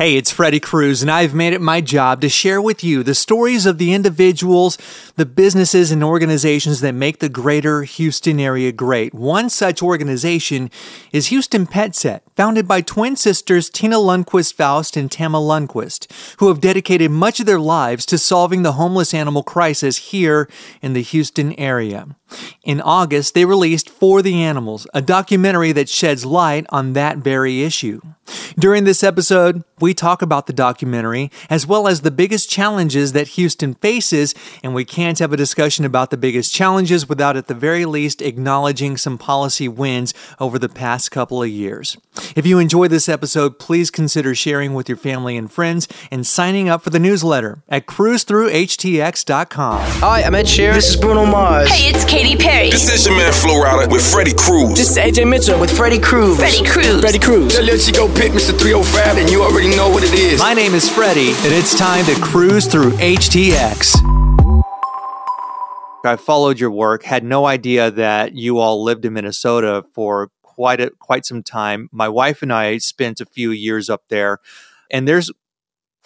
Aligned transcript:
Hey, 0.00 0.16
it's 0.16 0.30
Freddie 0.30 0.60
Cruz, 0.60 1.02
and 1.02 1.10
I've 1.10 1.34
made 1.34 1.52
it 1.52 1.60
my 1.60 1.82
job 1.82 2.22
to 2.22 2.30
share 2.30 2.62
with 2.62 2.82
you 2.82 3.02
the 3.02 3.14
stories 3.14 3.66
of 3.66 3.76
the 3.76 3.92
individuals, 3.92 4.78
the 5.16 5.26
businesses, 5.26 5.92
and 5.92 6.02
organizations 6.02 6.80
that 6.80 6.94
make 6.94 7.18
the 7.18 7.28
greater 7.28 7.82
Houston 7.82 8.40
area 8.40 8.72
great. 8.72 9.12
One 9.12 9.50
such 9.50 9.82
organization 9.82 10.70
is 11.12 11.26
Houston 11.26 11.66
Pet 11.66 11.94
Set, 11.94 12.22
founded 12.34 12.66
by 12.66 12.80
twin 12.80 13.14
sisters 13.14 13.68
Tena 13.68 13.98
Lundquist 14.02 14.54
Faust 14.54 14.96
and 14.96 15.12
Tama 15.12 15.36
Lundquist, 15.36 16.10
who 16.38 16.48
have 16.48 16.62
dedicated 16.62 17.10
much 17.10 17.38
of 17.38 17.44
their 17.44 17.60
lives 17.60 18.06
to 18.06 18.16
solving 18.16 18.62
the 18.62 18.72
homeless 18.80 19.12
animal 19.12 19.42
crisis 19.42 19.98
here 19.98 20.48
in 20.80 20.94
the 20.94 21.02
Houston 21.02 21.52
area. 21.60 22.16
In 22.62 22.80
August, 22.80 23.34
they 23.34 23.44
released 23.44 23.88
For 23.90 24.22
the 24.22 24.42
Animals, 24.42 24.86
a 24.94 25.02
documentary 25.02 25.72
that 25.72 25.88
sheds 25.88 26.24
light 26.24 26.66
on 26.70 26.92
that 26.94 27.18
very 27.18 27.62
issue. 27.62 28.00
During 28.58 28.84
this 28.84 29.02
episode, 29.02 29.64
we 29.80 29.94
talk 29.94 30.22
about 30.22 30.46
the 30.46 30.52
documentary 30.52 31.30
as 31.48 31.66
well 31.66 31.88
as 31.88 32.02
the 32.02 32.10
biggest 32.10 32.50
challenges 32.50 33.12
that 33.12 33.28
Houston 33.28 33.74
faces, 33.74 34.34
and 34.62 34.74
we 34.74 34.84
can't 34.84 35.18
have 35.18 35.32
a 35.32 35.36
discussion 35.36 35.84
about 35.84 36.10
the 36.10 36.16
biggest 36.16 36.52
challenges 36.52 37.08
without 37.08 37.36
at 37.36 37.48
the 37.48 37.54
very 37.54 37.84
least 37.86 38.22
acknowledging 38.22 38.96
some 38.96 39.18
policy 39.18 39.68
wins 39.68 40.14
over 40.38 40.58
the 40.58 40.68
past 40.68 41.10
couple 41.10 41.42
of 41.42 41.48
years. 41.48 41.96
If 42.36 42.46
you 42.46 42.58
enjoyed 42.58 42.90
this 42.90 43.08
episode, 43.08 43.58
please 43.58 43.90
consider 43.90 44.34
sharing 44.34 44.74
with 44.74 44.88
your 44.88 44.98
family 44.98 45.36
and 45.36 45.50
friends 45.50 45.88
and 46.10 46.26
signing 46.26 46.68
up 46.68 46.82
for 46.82 46.90
the 46.90 46.98
newsletter 46.98 47.62
at 47.68 47.86
cruzthroughhtx.com. 47.86 49.80
Hi, 49.80 50.22
I'm 50.22 50.34
Ed 50.34 50.46
Sheeran. 50.46 50.74
This 50.74 50.90
is 50.90 50.96
Bruno 50.96 51.24
Mars. 51.24 51.68
Hey, 51.68 51.88
it's 51.88 52.04
Katy 52.20 52.36
Perry. 52.36 52.68
This 52.70 52.86
is 52.92 53.06
your 53.06 53.16
man 53.16 53.32
Flo 53.32 53.54
Rida 53.54 53.90
with 53.90 54.04
Freddie 54.12 54.34
Cruz. 54.34 54.76
This 54.76 54.90
is 54.90 54.98
AJ 54.98 55.26
Mitchell 55.26 55.58
with 55.58 55.74
Freddie 55.74 55.98
Cruz. 55.98 56.36
Freddie 56.36 56.68
Cruz. 56.68 57.00
Freddie 57.00 57.18
Cruz. 57.18 57.54
Tell 57.54 57.64
let 57.64 57.86
you 57.86 57.94
go 57.94 58.14
pick 58.14 58.32
Mr. 58.32 58.52
305 58.60 59.16
and 59.16 59.30
you 59.30 59.42
already 59.42 59.74
know 59.74 59.88
what 59.88 60.04
it 60.04 60.12
is. 60.12 60.38
My 60.38 60.52
name 60.52 60.74
is 60.74 60.86
Freddie, 60.86 61.30
and 61.30 61.46
it's 61.46 61.74
time 61.78 62.04
to 62.04 62.14
cruise 62.20 62.66
through 62.66 62.90
HTX. 62.98 63.96
I 66.04 66.16
followed 66.16 66.60
your 66.60 66.70
work, 66.70 67.04
had 67.04 67.24
no 67.24 67.46
idea 67.46 67.90
that 67.90 68.34
you 68.34 68.58
all 68.58 68.84
lived 68.84 69.06
in 69.06 69.14
Minnesota 69.14 69.86
for 69.94 70.28
quite 70.42 70.82
a, 70.82 70.90
quite 70.90 71.24
some 71.24 71.42
time. 71.42 71.88
My 71.90 72.10
wife 72.10 72.42
and 72.42 72.52
I 72.52 72.76
spent 72.76 73.22
a 73.22 73.24
few 73.24 73.50
years 73.50 73.88
up 73.88 74.02
there, 74.10 74.40
and 74.90 75.08
there's 75.08 75.30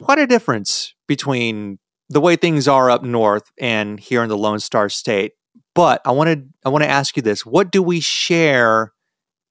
quite 0.01 0.21
a 0.21 0.29
difference 0.29 0.95
between 1.09 1.81
the 2.09 2.21
way 2.21 2.37
things 2.37 2.69
are 2.69 2.89
up 2.89 3.03
north 3.03 3.51
and 3.59 3.99
here 3.99 4.23
in 4.23 4.29
the 4.29 4.39
Lone 4.39 4.61
Star 4.61 4.89
State. 4.89 5.33
But 5.75 6.03
I 6.05 6.13
wanted 6.13 6.53
I 6.65 6.69
want 6.69 6.85
to 6.85 6.91
ask 6.91 7.17
you 7.17 7.23
this: 7.23 7.45
What 7.45 7.71
do 7.71 7.83
we 7.83 8.01
share 8.01 8.93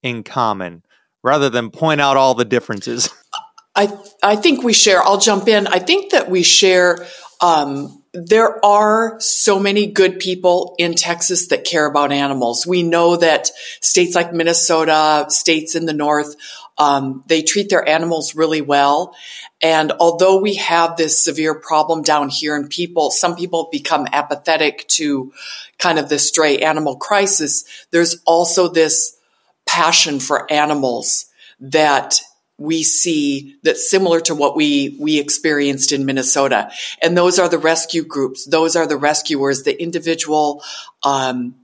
in 0.02 0.22
common, 0.22 0.82
rather 1.22 1.50
than 1.50 1.70
point 1.70 2.00
out 2.00 2.16
all 2.16 2.34
the 2.34 2.44
differences? 2.44 3.08
I 3.76 3.96
I 4.22 4.36
think 4.36 4.62
we 4.62 4.72
share. 4.72 5.02
I'll 5.02 5.18
jump 5.18 5.48
in. 5.48 5.66
I 5.66 5.78
think 5.78 6.12
that 6.12 6.30
we 6.30 6.42
share. 6.42 7.06
Um, 7.40 8.04
there 8.14 8.64
are 8.64 9.16
so 9.18 9.58
many 9.58 9.88
good 9.88 10.20
people 10.20 10.76
in 10.78 10.94
Texas 10.94 11.48
that 11.48 11.64
care 11.64 11.84
about 11.84 12.12
animals. 12.12 12.64
We 12.64 12.84
know 12.84 13.16
that 13.16 13.50
states 13.80 14.14
like 14.14 14.32
Minnesota, 14.32 15.26
states 15.30 15.74
in 15.74 15.84
the 15.84 15.92
north, 15.92 16.36
um, 16.78 17.24
they 17.26 17.42
treat 17.42 17.68
their 17.68 17.86
animals 17.86 18.34
really 18.34 18.60
well. 18.60 19.14
And 19.62 19.92
although 19.92 20.40
we 20.40 20.56
have 20.56 20.96
this 20.96 21.24
severe 21.24 21.54
problem 21.54 22.02
down 22.02 22.28
here, 22.28 22.54
and 22.54 22.68
people, 22.68 23.10
some 23.10 23.34
people 23.34 23.68
become 23.72 24.06
apathetic 24.12 24.86
to 24.88 25.32
kind 25.78 25.98
of 25.98 26.08
the 26.08 26.18
stray 26.18 26.58
animal 26.58 26.96
crisis, 26.96 27.64
there's 27.90 28.16
also 28.26 28.68
this 28.68 29.16
passion 29.66 30.20
for 30.20 30.50
animals 30.52 31.26
that 31.60 32.20
we 32.58 32.82
see 32.82 33.56
that's 33.62 33.90
similar 33.90 34.20
to 34.20 34.34
what 34.34 34.54
we 34.54 34.96
we 35.00 35.18
experienced 35.18 35.90
in 35.90 36.06
Minnesota, 36.06 36.70
and 37.02 37.16
those 37.16 37.38
are 37.38 37.48
the 37.48 37.58
rescue 37.58 38.04
groups. 38.04 38.44
Those 38.44 38.76
are 38.76 38.86
the 38.86 38.96
rescuers, 38.96 39.64
the 39.64 39.80
individual 39.82 40.62
um, 41.02 41.56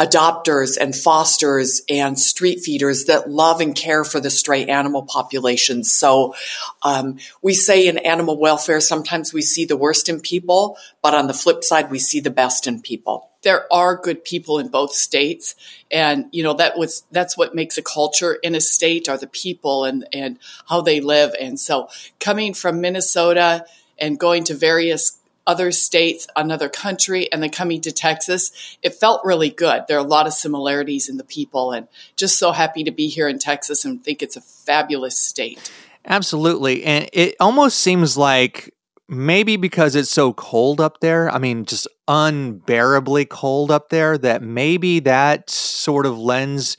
adopters 0.00 0.78
and 0.80 0.96
fosters 0.96 1.82
and 1.88 2.18
street 2.18 2.60
feeders 2.60 3.04
that 3.04 3.30
love 3.30 3.60
and 3.60 3.74
care 3.74 4.04
for 4.04 4.20
the 4.20 4.30
stray 4.30 4.66
animal 4.66 5.02
population. 5.02 5.84
So 5.84 6.34
um, 6.82 7.18
we 7.42 7.54
say 7.54 7.86
in 7.86 7.98
animal 7.98 8.38
welfare, 8.38 8.80
sometimes 8.80 9.32
we 9.32 9.42
see 9.42 9.64
the 9.64 9.76
worst 9.76 10.08
in 10.08 10.20
people, 10.20 10.78
but 11.02 11.14
on 11.14 11.26
the 11.26 11.34
flip 11.34 11.62
side, 11.62 11.90
we 11.90 11.98
see 11.98 12.20
the 12.20 12.30
best 12.30 12.66
in 12.66 12.80
people 12.80 13.28
there 13.42 13.70
are 13.72 13.96
good 13.96 14.24
people 14.24 14.58
in 14.58 14.68
both 14.68 14.92
states 14.92 15.54
and 15.90 16.26
you 16.32 16.42
know 16.42 16.54
that 16.54 16.78
was 16.78 17.04
that's 17.10 17.36
what 17.36 17.54
makes 17.54 17.76
a 17.76 17.82
culture 17.82 18.34
in 18.34 18.54
a 18.54 18.60
state 18.60 19.08
are 19.08 19.18
the 19.18 19.26
people 19.26 19.84
and 19.84 20.06
and 20.12 20.38
how 20.68 20.80
they 20.80 21.00
live 21.00 21.34
and 21.38 21.58
so 21.58 21.88
coming 22.20 22.54
from 22.54 22.80
Minnesota 22.80 23.66
and 23.98 24.18
going 24.18 24.44
to 24.44 24.54
various 24.54 25.18
other 25.46 25.72
states, 25.72 26.26
another 26.36 26.68
country, 26.68 27.30
and 27.32 27.42
then 27.42 27.50
coming 27.50 27.80
to 27.80 27.92
Texas, 27.92 28.76
it 28.82 28.94
felt 28.94 29.24
really 29.24 29.50
good. 29.50 29.82
There 29.88 29.96
are 29.96 30.04
a 30.04 30.08
lot 30.08 30.26
of 30.26 30.32
similarities 30.32 31.08
in 31.08 31.16
the 31.16 31.24
people, 31.24 31.72
and 31.72 31.88
just 32.16 32.38
so 32.38 32.52
happy 32.52 32.84
to 32.84 32.90
be 32.90 33.08
here 33.08 33.28
in 33.28 33.38
Texas 33.38 33.84
and 33.84 34.02
think 34.02 34.22
it's 34.22 34.36
a 34.36 34.40
fabulous 34.40 35.18
state. 35.18 35.70
Absolutely. 36.04 36.84
And 36.84 37.08
it 37.12 37.34
almost 37.40 37.78
seems 37.78 38.16
like 38.16 38.72
maybe 39.08 39.56
because 39.56 39.94
it's 39.94 40.10
so 40.10 40.32
cold 40.32 40.80
up 40.80 41.00
there, 41.00 41.30
I 41.30 41.38
mean, 41.38 41.64
just 41.64 41.86
unbearably 42.08 43.24
cold 43.24 43.70
up 43.70 43.88
there, 43.88 44.18
that 44.18 44.42
maybe 44.42 45.00
that 45.00 45.50
sort 45.50 46.06
of 46.06 46.18
lends. 46.18 46.76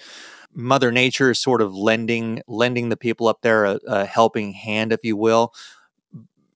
Mother 0.56 0.92
Nature 0.92 1.34
sort 1.34 1.64
of 1.64 1.74
lending 1.74 2.44
lending 2.48 2.90
the 2.90 2.96
people 2.96 3.28
up 3.28 3.42
there 3.42 3.66
a, 3.66 3.80
a 3.88 4.06
helping 4.06 4.54
hand, 4.54 4.94
if 4.94 5.00
you 5.04 5.18
will 5.18 5.52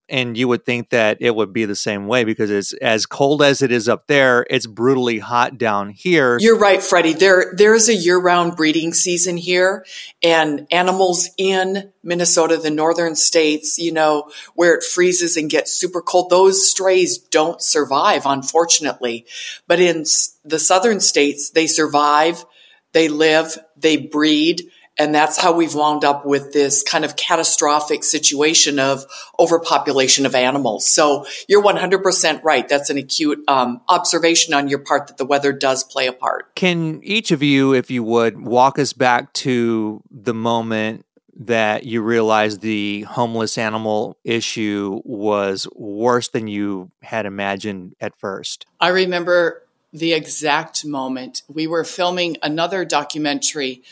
and 0.10 0.38
you 0.38 0.48
would 0.48 0.66
think 0.66 0.90
that 0.90 1.18
it 1.20 1.36
would 1.36 1.54
be 1.54 1.66
the 1.66 1.76
same 1.76 2.08
way 2.08 2.24
because 2.24 2.50
it's 2.50 2.74
as 2.74 3.06
cold 3.06 3.42
as 3.42 3.62
it 3.62 3.72
is 3.72 3.90
up 3.90 4.08
there 4.08 4.46
it's 4.50 4.68
brutally 4.68 5.20
hot 5.20 5.58
down 5.58 5.90
here. 5.90 6.38
You're 6.40 6.58
right 6.58 6.82
freddie. 6.82 7.14
There 7.14 7.54
there's 7.56 7.90
a 7.90 7.96
year-round 7.96 8.56
breeding 8.56 8.94
season 8.94 9.38
here 9.38 9.86
and 10.24 10.68
animals 10.72 11.30
in 11.38 11.92
minnesota 12.04 12.58
the 12.58 12.72
northern 12.72 13.16
states 13.16 13.78
you 13.78 13.92
know 13.92 14.32
where 14.56 14.76
it 14.76 14.84
freezes 14.84 15.36
and 15.36 15.50
gets 15.50 15.74
super 15.74 16.02
cold 16.02 16.30
those 16.30 16.70
strays 16.70 17.18
don't 17.18 17.62
survive 17.62 18.24
unfortunately. 18.26 19.26
But 19.68 19.80
in 19.80 20.06
the 20.46 20.60
southern 20.60 21.00
states 21.00 21.52
they 21.52 21.68
survive 21.68 22.46
they 22.94 23.10
live 23.10 23.58
they 23.76 23.98
breed 23.98 24.70
and 24.98 25.14
that's 25.14 25.38
how 25.38 25.54
we've 25.54 25.76
wound 25.76 26.04
up 26.04 26.26
with 26.26 26.54
this 26.54 26.84
kind 26.84 27.06
of 27.06 27.16
catastrophic 27.16 28.04
situation 28.04 28.80
of 28.80 29.06
overpopulation 29.40 30.26
of 30.26 30.36
animals. 30.36 30.88
So 30.88 31.26
you're 31.48 31.64
100% 31.64 32.44
right. 32.44 32.68
That's 32.68 32.90
an 32.90 32.98
acute 32.98 33.44
um, 33.48 33.82
observation 33.88 34.54
on 34.54 34.68
your 34.68 34.80
part 34.80 35.08
that 35.08 35.18
the 35.18 35.26
weather 35.26 35.52
does 35.52 35.84
play 35.84 36.08
a 36.08 36.14
part. 36.14 36.56
Can 36.56 37.02
each 37.04 37.32
of 37.32 37.44
you, 37.44 37.74
if 37.74 37.92
you 37.92 38.04
would, 38.04 38.42
walk 38.42 38.80
us 38.80 38.94
back 38.94 39.34
to 39.34 40.02
the 40.10 40.34
moment 40.34 41.06
that 41.40 41.84
you 41.86 42.02
realized 42.02 42.62
the 42.62 43.04
homeless 43.04 43.58
animal 43.58 44.18
issue 44.24 45.00
was 45.06 45.68
worse 45.76 46.30
than 46.30 46.48
you 46.48 46.92
had 47.04 47.28
imagined 47.28 47.96
at 48.02 48.16
first? 48.16 48.66
I 48.80 48.90
remember 48.90 49.64
the 49.94 50.14
exact 50.14 50.84
moment. 50.84 51.44
We 51.48 51.68
were 51.68 51.84
filming 51.84 52.38
another 52.42 52.86
documentary 52.86 53.84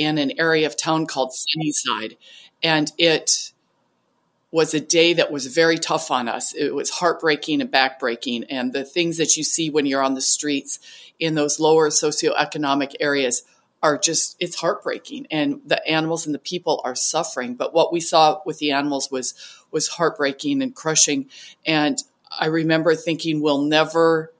in 0.00 0.18
an 0.18 0.32
area 0.38 0.66
of 0.66 0.76
town 0.76 1.06
called 1.06 1.32
Sunnyside. 1.34 2.16
And 2.62 2.90
it 2.96 3.52
was 4.50 4.74
a 4.74 4.80
day 4.80 5.12
that 5.12 5.30
was 5.30 5.46
very 5.46 5.78
tough 5.78 6.10
on 6.10 6.28
us. 6.28 6.54
It 6.54 6.74
was 6.74 6.90
heartbreaking 6.90 7.60
and 7.60 7.70
backbreaking. 7.70 8.46
And 8.50 8.72
the 8.72 8.84
things 8.84 9.18
that 9.18 9.36
you 9.36 9.44
see 9.44 9.70
when 9.70 9.86
you're 9.86 10.02
on 10.02 10.14
the 10.14 10.20
streets 10.20 10.78
in 11.18 11.34
those 11.34 11.60
lower 11.60 11.90
socioeconomic 11.90 12.94
areas 12.98 13.42
are 13.82 13.96
just, 13.96 14.36
it's 14.40 14.56
heartbreaking. 14.56 15.26
And 15.30 15.60
the 15.64 15.86
animals 15.86 16.26
and 16.26 16.34
the 16.34 16.40
people 16.40 16.80
are 16.84 16.94
suffering. 16.94 17.54
But 17.54 17.72
what 17.72 17.92
we 17.92 18.00
saw 18.00 18.40
with 18.44 18.58
the 18.58 18.72
animals 18.72 19.10
was, 19.10 19.34
was 19.70 19.88
heartbreaking 19.88 20.62
and 20.62 20.74
crushing. 20.74 21.28
And 21.64 21.98
I 22.38 22.46
remember 22.46 22.94
thinking, 22.94 23.40
we'll 23.40 23.62
never 23.62 24.32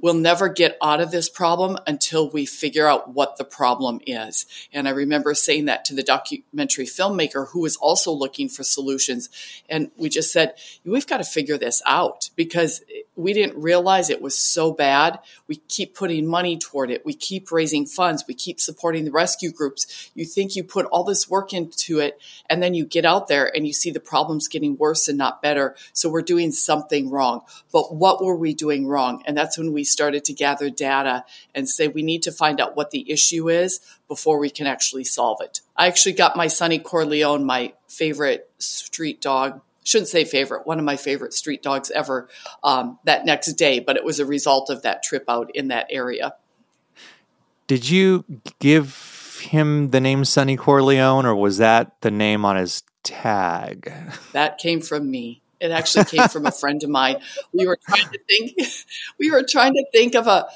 we'll 0.00 0.14
never 0.14 0.48
get 0.48 0.76
out 0.82 1.00
of 1.00 1.10
this 1.10 1.28
problem 1.28 1.78
until 1.86 2.30
we 2.30 2.46
figure 2.46 2.86
out 2.86 3.12
what 3.14 3.36
the 3.36 3.44
problem 3.44 4.00
is. 4.06 4.46
And 4.72 4.88
I 4.88 4.92
remember 4.92 5.34
saying 5.34 5.66
that 5.66 5.84
to 5.86 5.94
the 5.94 6.02
documentary 6.02 6.86
filmmaker 6.86 7.48
who 7.48 7.60
was 7.60 7.76
also 7.76 8.12
looking 8.12 8.48
for 8.48 8.62
solutions. 8.62 9.28
And 9.68 9.90
we 9.96 10.08
just 10.08 10.32
said, 10.32 10.54
we've 10.84 11.06
got 11.06 11.18
to 11.18 11.24
figure 11.24 11.58
this 11.58 11.82
out 11.86 12.30
because 12.36 12.82
we 13.20 13.32
didn't 13.32 13.60
realize 13.60 14.10
it 14.10 14.22
was 14.22 14.38
so 14.38 14.72
bad. 14.72 15.18
We 15.46 15.56
keep 15.56 15.94
putting 15.94 16.26
money 16.26 16.58
toward 16.58 16.90
it. 16.90 17.04
We 17.04 17.14
keep 17.14 17.52
raising 17.52 17.86
funds. 17.86 18.24
We 18.26 18.34
keep 18.34 18.60
supporting 18.60 19.04
the 19.04 19.10
rescue 19.10 19.52
groups. 19.52 20.10
You 20.14 20.24
think 20.24 20.56
you 20.56 20.64
put 20.64 20.86
all 20.86 21.04
this 21.04 21.28
work 21.28 21.52
into 21.52 22.00
it 22.00 22.20
and 22.48 22.62
then 22.62 22.74
you 22.74 22.84
get 22.84 23.04
out 23.04 23.28
there 23.28 23.54
and 23.54 23.66
you 23.66 23.72
see 23.72 23.90
the 23.90 24.00
problems 24.00 24.48
getting 24.48 24.76
worse 24.76 25.08
and 25.08 25.18
not 25.18 25.42
better. 25.42 25.76
So 25.92 26.08
we're 26.08 26.22
doing 26.22 26.52
something 26.52 27.10
wrong. 27.10 27.42
But 27.72 27.94
what 27.94 28.24
were 28.24 28.36
we 28.36 28.54
doing 28.54 28.86
wrong? 28.86 29.22
And 29.26 29.36
that's 29.36 29.58
when 29.58 29.72
we 29.72 29.84
started 29.84 30.24
to 30.24 30.32
gather 30.32 30.70
data 30.70 31.24
and 31.54 31.68
say 31.68 31.88
we 31.88 32.02
need 32.02 32.22
to 32.22 32.32
find 32.32 32.60
out 32.60 32.76
what 32.76 32.90
the 32.90 33.10
issue 33.10 33.48
is 33.48 33.80
before 34.08 34.38
we 34.38 34.50
can 34.50 34.66
actually 34.66 35.04
solve 35.04 35.40
it. 35.40 35.60
I 35.76 35.86
actually 35.86 36.12
got 36.12 36.36
my 36.36 36.48
Sonny 36.48 36.78
Corleone, 36.78 37.44
my 37.44 37.74
favorite 37.88 38.50
street 38.58 39.20
dog, 39.20 39.60
shouldn't 39.84 40.08
say 40.08 40.24
favorite, 40.24 40.66
one 40.66 40.78
of 40.78 40.84
my 40.84 40.96
favorite 40.96 41.32
street 41.32 41.62
dogs 41.62 41.90
ever 41.90 42.28
um, 42.62 42.98
that 43.04 43.24
next 43.24 43.52
day, 43.54 43.80
but 43.80 43.96
it 43.96 44.04
was 44.04 44.20
a 44.20 44.26
result 44.26 44.70
of 44.70 44.82
that 44.82 45.02
trip 45.02 45.24
out 45.28 45.50
in 45.54 45.68
that 45.68 45.86
area. 45.90 46.34
Did 47.66 47.88
you 47.88 48.24
give 48.58 49.38
him 49.42 49.90
the 49.90 50.00
name 50.00 50.24
Sonny 50.24 50.56
Corleone, 50.56 51.24
or 51.24 51.34
was 51.34 51.58
that 51.58 52.00
the 52.00 52.10
name 52.10 52.44
on 52.44 52.56
his 52.56 52.82
tag? 53.02 53.92
That 54.32 54.58
came 54.58 54.80
from 54.80 55.10
me. 55.10 55.42
It 55.60 55.70
actually 55.70 56.04
came 56.04 56.28
from 56.28 56.46
a 56.46 56.52
friend 56.52 56.82
of 56.82 56.90
mine. 56.90 57.16
We 57.52 57.66
were 57.66 57.78
trying 57.86 58.08
to 58.08 58.18
think. 58.28 58.58
We 59.18 59.30
were 59.30 59.42
trying 59.42 59.74
to 59.74 59.84
think 59.92 60.14
of 60.14 60.26
a 60.26 60.48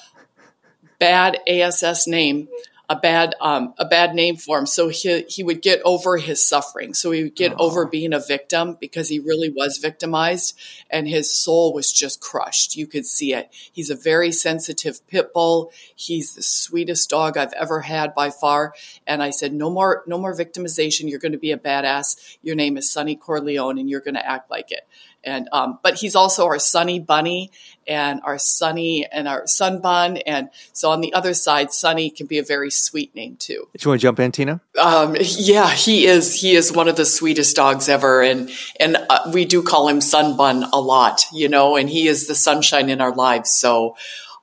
bad 0.99 1.39
ASS 1.47 2.07
name 2.07 2.49
a 2.89 2.97
bad 2.97 3.35
um, 3.41 3.73
a 3.79 3.85
bad 3.85 4.15
name 4.15 4.37
for 4.37 4.59
him. 4.59 4.67
So 4.67 4.89
he 4.89 5.23
he 5.23 5.43
would 5.43 5.63
get 5.63 5.81
over 5.85 6.19
his 6.19 6.47
suffering. 6.47 6.93
So 6.95 7.11
he 7.13 7.25
would 7.25 7.35
get 7.35 7.53
oh. 7.53 7.67
over 7.67 7.87
being 7.87 8.13
a 8.13 8.21
victim 8.21 8.77
because 8.79 9.09
he 9.09 9.19
really 9.19 9.49
was 9.49 9.79
victimized, 9.79 10.59
and 10.91 11.09
his 11.09 11.33
soul 11.35 11.73
was 11.73 11.93
just 11.93 12.21
crushed. 12.21 12.77
You 12.77 12.87
could 12.87 13.07
see 13.07 13.33
it. 13.33 13.49
He's 13.53 13.91
a 13.91 13.97
very 13.97 14.33
sensitive 14.33 15.07
pit 15.09 15.33
bull. 15.33 15.73
He's 15.95 16.35
the 16.35 16.43
sweetest 16.43 17.09
dog 17.09 17.39
I've 17.39 17.53
ever 17.55 17.81
had 17.81 18.15
by 18.15 18.31
far. 18.31 18.75
And 19.07 19.23
I 19.23 19.31
said, 19.31 19.53
no 19.53 19.71
more 19.71 20.05
no 20.07 20.19
more 20.19 20.35
victimization. 20.35 21.09
You're 21.09 21.19
going 21.19 21.33
to 21.33 21.39
be 21.39 21.53
a 21.53 21.59
badass. 21.59 22.37
Your 22.43 22.57
name 22.57 22.77
is 22.77 22.91
Sonny 22.91 23.17
Corleone, 23.17 23.79
and 23.79 23.89
you're 23.89 24.01
going 24.01 24.15
to 24.15 24.27
act 24.27 24.51
like 24.51 24.71
it. 24.71 24.87
And 25.25 25.49
um, 25.53 25.79
but 25.83 25.95
he's 25.95 26.15
also 26.15 26.47
our 26.47 26.59
Sunny 26.59 26.99
Bunny 26.99 27.51
and 27.87 28.21
our 28.25 28.39
Sunny 28.39 29.07
and 29.07 29.29
our 29.29 29.47
Sun 29.47 29.81
Bun. 29.81 30.19
And 30.19 30.51
so 30.73 30.91
on 30.91 31.01
the 31.01 31.13
other 31.13 31.35
side, 31.35 31.73
Sunny 31.73 32.11
can 32.11 32.27
be 32.27 32.39
a 32.39 32.43
very 32.43 32.71
sweet 32.71 33.15
name 33.15 33.37
too. 33.37 33.69
Do 33.77 33.85
you 33.85 33.91
want 33.91 34.01
to 34.01 34.03
jump 34.03 34.21
in, 34.21 34.33
Tena? 34.33 34.61
Um, 34.79 35.17
yeah, 35.21 35.71
he 35.71 36.07
is. 36.07 36.41
He 36.41 36.55
is 36.55 36.73
one 36.73 36.89
of 36.89 36.97
the 36.97 37.05
sweetest 37.05 37.57
dogs 37.57 37.89
ever, 37.89 38.23
and 38.23 38.51
and 38.79 38.97
uh, 39.09 39.31
we 39.33 39.45
do 39.45 39.63
call 39.63 39.89
him 39.89 40.01
Sun 40.01 40.37
Bun 40.37 40.65
a 40.73 40.81
lot, 40.81 41.25
you 41.33 41.49
know. 41.49 41.77
And 41.77 41.89
he 41.89 42.07
is 42.07 42.27
the 42.27 42.35
sunshine 42.35 42.91
in 42.91 43.01
our 43.01 43.13
lives. 43.13 43.51
So, 43.51 43.97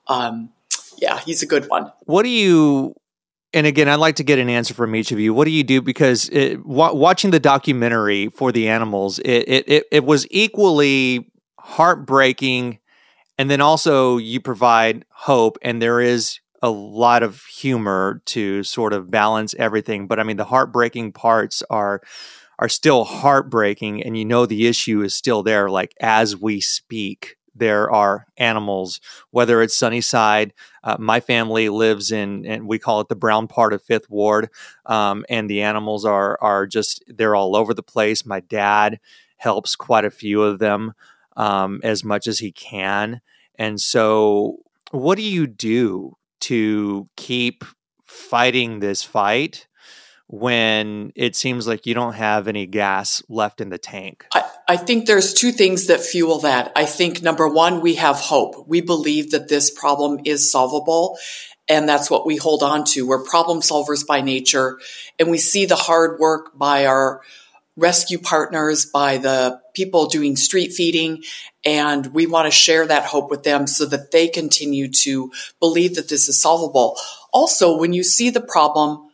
um, 0.06 0.50
yeah, 0.98 1.20
he's 1.20 1.42
a 1.42 1.46
good 1.46 1.68
one. 1.68 1.92
What 2.04 2.22
do 2.22 2.28
you 2.28 2.94
and 3.54 3.66
again, 3.66 3.88
I'd 3.88 3.96
like 3.96 4.16
to 4.16 4.24
get 4.24 4.38
an 4.38 4.48
answer 4.48 4.74
from 4.74 4.94
each 4.94 5.12
of 5.12 5.20
you. 5.20 5.34
What 5.34 5.44
do 5.44 5.50
you 5.50 5.64
do? 5.64 5.82
Because 5.82 6.28
it, 6.30 6.56
w- 6.62 6.94
watching 6.94 7.30
the 7.30 7.40
documentary 7.40 8.28
for 8.28 8.50
the 8.50 8.68
animals, 8.68 9.18
it, 9.18 9.44
it, 9.46 9.68
it, 9.68 9.84
it 9.90 10.04
was 10.04 10.26
equally 10.30 11.30
heartbreaking. 11.58 12.78
And 13.38 13.50
then 13.50 13.60
also, 13.60 14.16
you 14.18 14.40
provide 14.40 15.04
hope, 15.10 15.58
and 15.62 15.82
there 15.82 16.00
is 16.00 16.38
a 16.62 16.70
lot 16.70 17.22
of 17.22 17.42
humor 17.44 18.22
to 18.26 18.62
sort 18.62 18.92
of 18.92 19.10
balance 19.10 19.54
everything. 19.58 20.06
But 20.06 20.20
I 20.20 20.22
mean, 20.22 20.36
the 20.36 20.44
heartbreaking 20.44 21.12
parts 21.12 21.62
are 21.68 22.00
are 22.58 22.68
still 22.68 23.04
heartbreaking, 23.04 24.02
and 24.02 24.16
you 24.16 24.24
know 24.24 24.46
the 24.46 24.66
issue 24.68 25.02
is 25.02 25.14
still 25.14 25.42
there, 25.42 25.68
like 25.68 25.92
as 26.00 26.36
we 26.36 26.60
speak 26.60 27.36
there 27.54 27.90
are 27.90 28.26
animals, 28.36 29.00
whether 29.30 29.62
it's 29.62 29.76
Sunnyside. 29.76 30.52
Uh, 30.82 30.96
my 30.98 31.20
family 31.20 31.68
lives 31.68 32.10
in, 32.10 32.46
and 32.46 32.66
we 32.66 32.78
call 32.78 33.00
it 33.00 33.08
the 33.08 33.16
brown 33.16 33.46
part 33.46 33.72
of 33.72 33.82
Fifth 33.82 34.08
Ward, 34.08 34.48
um, 34.86 35.24
and 35.28 35.48
the 35.48 35.62
animals 35.62 36.04
are 36.04 36.38
are 36.40 36.66
just 36.66 37.04
they're 37.06 37.36
all 37.36 37.56
over 37.56 37.74
the 37.74 37.82
place. 37.82 38.24
My 38.24 38.40
dad 38.40 39.00
helps 39.36 39.76
quite 39.76 40.04
a 40.04 40.10
few 40.10 40.42
of 40.42 40.58
them 40.58 40.92
um, 41.36 41.80
as 41.82 42.04
much 42.04 42.26
as 42.26 42.38
he 42.38 42.52
can, 42.52 43.20
and 43.56 43.80
so 43.80 44.58
what 44.90 45.16
do 45.16 45.22
you 45.22 45.46
do 45.46 46.16
to 46.40 47.08
keep 47.16 47.64
fighting 48.04 48.80
this 48.80 49.02
fight? 49.02 49.66
When 50.32 51.12
it 51.14 51.36
seems 51.36 51.66
like 51.66 51.84
you 51.84 51.92
don't 51.92 52.14
have 52.14 52.48
any 52.48 52.64
gas 52.64 53.22
left 53.28 53.60
in 53.60 53.68
the 53.68 53.76
tank? 53.76 54.24
I, 54.32 54.44
I, 54.66 54.76
think 54.78 55.04
there's 55.04 55.34
two 55.34 55.52
things 55.52 55.88
that 55.88 56.00
fuel 56.00 56.38
that. 56.38 56.72
I 56.74 56.86
think 56.86 57.20
number 57.20 57.46
one, 57.46 57.82
we 57.82 57.96
have 57.96 58.16
hope. 58.16 58.66
We 58.66 58.80
believe 58.80 59.32
that 59.32 59.48
this 59.48 59.70
problem 59.70 60.20
is 60.24 60.50
solvable. 60.50 61.18
And 61.68 61.86
that's 61.86 62.10
what 62.10 62.24
we 62.24 62.36
hold 62.36 62.62
on 62.62 62.84
to. 62.92 63.06
We're 63.06 63.22
problem 63.22 63.60
solvers 63.60 64.06
by 64.06 64.22
nature. 64.22 64.80
And 65.18 65.30
we 65.30 65.36
see 65.36 65.66
the 65.66 65.76
hard 65.76 66.18
work 66.18 66.56
by 66.58 66.86
our 66.86 67.20
rescue 67.76 68.18
partners, 68.18 68.86
by 68.86 69.18
the 69.18 69.60
people 69.74 70.06
doing 70.06 70.36
street 70.36 70.72
feeding. 70.72 71.24
And 71.62 72.06
we 72.06 72.26
want 72.26 72.46
to 72.46 72.50
share 72.50 72.86
that 72.86 73.04
hope 73.04 73.30
with 73.30 73.42
them 73.42 73.66
so 73.66 73.84
that 73.84 74.12
they 74.12 74.28
continue 74.28 74.88
to 75.02 75.30
believe 75.60 75.96
that 75.96 76.08
this 76.08 76.26
is 76.30 76.40
solvable. 76.40 76.96
Also, 77.34 77.76
when 77.76 77.92
you 77.92 78.02
see 78.02 78.30
the 78.30 78.40
problem, 78.40 79.10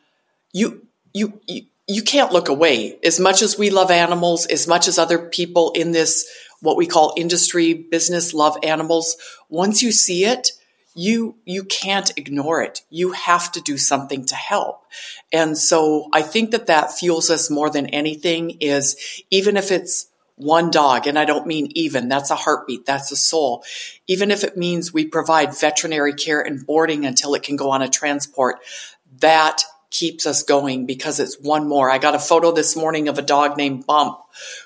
you, 0.52 0.87
you, 1.18 1.40
you 1.46 1.62
you 1.90 2.02
can't 2.02 2.32
look 2.32 2.48
away. 2.50 2.98
As 3.02 3.18
much 3.18 3.40
as 3.40 3.58
we 3.58 3.70
love 3.70 3.90
animals, 3.90 4.46
as 4.46 4.68
much 4.68 4.88
as 4.88 4.98
other 4.98 5.18
people 5.18 5.72
in 5.74 5.92
this 5.92 6.28
what 6.60 6.76
we 6.76 6.86
call 6.86 7.14
industry 7.16 7.72
business 7.72 8.34
love 8.34 8.58
animals, 8.62 9.16
once 9.48 9.82
you 9.82 9.90
see 9.90 10.24
it, 10.24 10.50
you 10.94 11.36
you 11.44 11.64
can't 11.64 12.12
ignore 12.16 12.62
it. 12.62 12.82
You 12.90 13.12
have 13.12 13.50
to 13.52 13.60
do 13.60 13.78
something 13.78 14.26
to 14.26 14.34
help. 14.34 14.84
And 15.32 15.56
so 15.56 16.08
I 16.12 16.22
think 16.22 16.50
that 16.50 16.66
that 16.66 16.92
fuels 16.92 17.30
us 17.30 17.50
more 17.50 17.70
than 17.70 17.86
anything 17.86 18.58
is 18.60 18.96
even 19.30 19.56
if 19.56 19.70
it's 19.70 20.08
one 20.38 20.70
dog, 20.70 21.06
and 21.06 21.18
I 21.18 21.24
don't 21.24 21.46
mean 21.46 21.68
even, 21.74 22.08
that's 22.08 22.30
a 22.30 22.36
heartbeat, 22.36 22.86
that's 22.86 23.10
a 23.10 23.16
soul. 23.16 23.64
Even 24.06 24.30
if 24.30 24.44
it 24.44 24.56
means 24.56 24.92
we 24.92 25.04
provide 25.04 25.58
veterinary 25.58 26.14
care 26.14 26.40
and 26.40 26.64
boarding 26.64 27.04
until 27.04 27.34
it 27.34 27.42
can 27.42 27.56
go 27.56 27.70
on 27.70 27.82
a 27.82 27.88
transport, 27.88 28.60
that 29.20 29.64
keeps 29.90 30.26
us 30.26 30.42
going 30.42 30.86
because 30.86 31.20
it's 31.20 31.38
one 31.40 31.68
more. 31.68 31.90
I 31.90 31.98
got 31.98 32.14
a 32.14 32.18
photo 32.18 32.52
this 32.52 32.76
morning 32.76 33.08
of 33.08 33.18
a 33.18 33.22
dog 33.22 33.56
named 33.56 33.86
Bump 33.86 34.18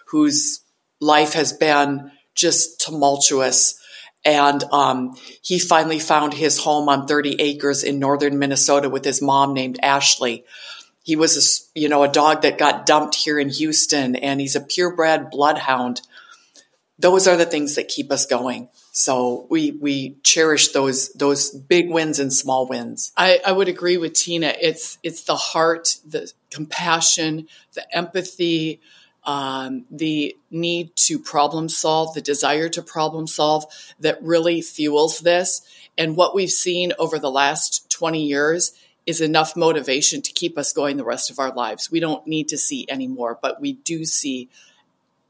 whose 0.06 0.60
life 1.00 1.34
has 1.34 1.52
been 1.52 2.10
just 2.34 2.80
tumultuous. 2.80 3.78
And 4.24 4.62
um, 4.72 5.16
he 5.42 5.58
finally 5.58 5.98
found 5.98 6.34
his 6.34 6.58
home 6.58 6.88
on 6.88 7.06
30 7.06 7.40
acres 7.40 7.82
in 7.82 7.98
northern 7.98 8.38
Minnesota 8.38 8.88
with 8.88 9.04
his 9.04 9.20
mom 9.20 9.52
named 9.52 9.80
Ashley. 9.82 10.44
He 11.02 11.16
was 11.16 11.36
a, 11.74 11.78
you 11.78 11.88
know, 11.88 12.04
a 12.04 12.08
dog 12.08 12.42
that 12.42 12.58
got 12.58 12.86
dumped 12.86 13.16
here 13.16 13.38
in 13.38 13.48
Houston 13.48 14.14
and 14.14 14.40
he's 14.40 14.54
a 14.54 14.60
purebred 14.60 15.30
bloodhound. 15.30 16.02
Those 17.02 17.26
are 17.26 17.36
the 17.36 17.44
things 17.44 17.74
that 17.74 17.88
keep 17.88 18.12
us 18.12 18.26
going. 18.26 18.68
So 18.92 19.46
we 19.50 19.72
we 19.72 20.16
cherish 20.22 20.68
those 20.72 21.12
those 21.14 21.50
big 21.50 21.90
wins 21.90 22.20
and 22.20 22.32
small 22.32 22.68
wins. 22.68 23.12
I, 23.16 23.40
I 23.44 23.50
would 23.50 23.68
agree 23.68 23.96
with 23.96 24.12
Tena. 24.12 24.56
It's 24.60 24.98
it's 25.02 25.24
the 25.24 25.34
heart, 25.34 25.96
the 26.06 26.32
compassion, 26.50 27.48
the 27.74 27.84
empathy, 27.96 28.80
um, 29.24 29.84
the 29.90 30.36
need 30.50 30.94
to 30.96 31.18
problem 31.18 31.68
solve, 31.68 32.14
the 32.14 32.20
desire 32.20 32.68
to 32.70 32.82
problem 32.82 33.26
solve 33.26 33.64
that 33.98 34.22
really 34.22 34.62
fuels 34.62 35.18
this. 35.20 35.62
And 35.98 36.16
what 36.16 36.34
we've 36.36 36.50
seen 36.50 36.92
over 36.98 37.18
the 37.18 37.30
last 37.30 37.90
20 37.90 38.24
years 38.24 38.72
is 39.06 39.20
enough 39.20 39.56
motivation 39.56 40.22
to 40.22 40.32
keep 40.32 40.56
us 40.56 40.72
going 40.72 40.96
the 40.96 41.04
rest 41.04 41.30
of 41.30 41.38
our 41.38 41.52
lives. 41.52 41.90
We 41.90 42.00
don't 42.00 42.26
need 42.26 42.48
to 42.48 42.58
see 42.58 42.86
any 42.88 43.08
more, 43.08 43.38
but 43.42 43.60
we 43.60 43.72
do 43.72 44.04
see 44.04 44.48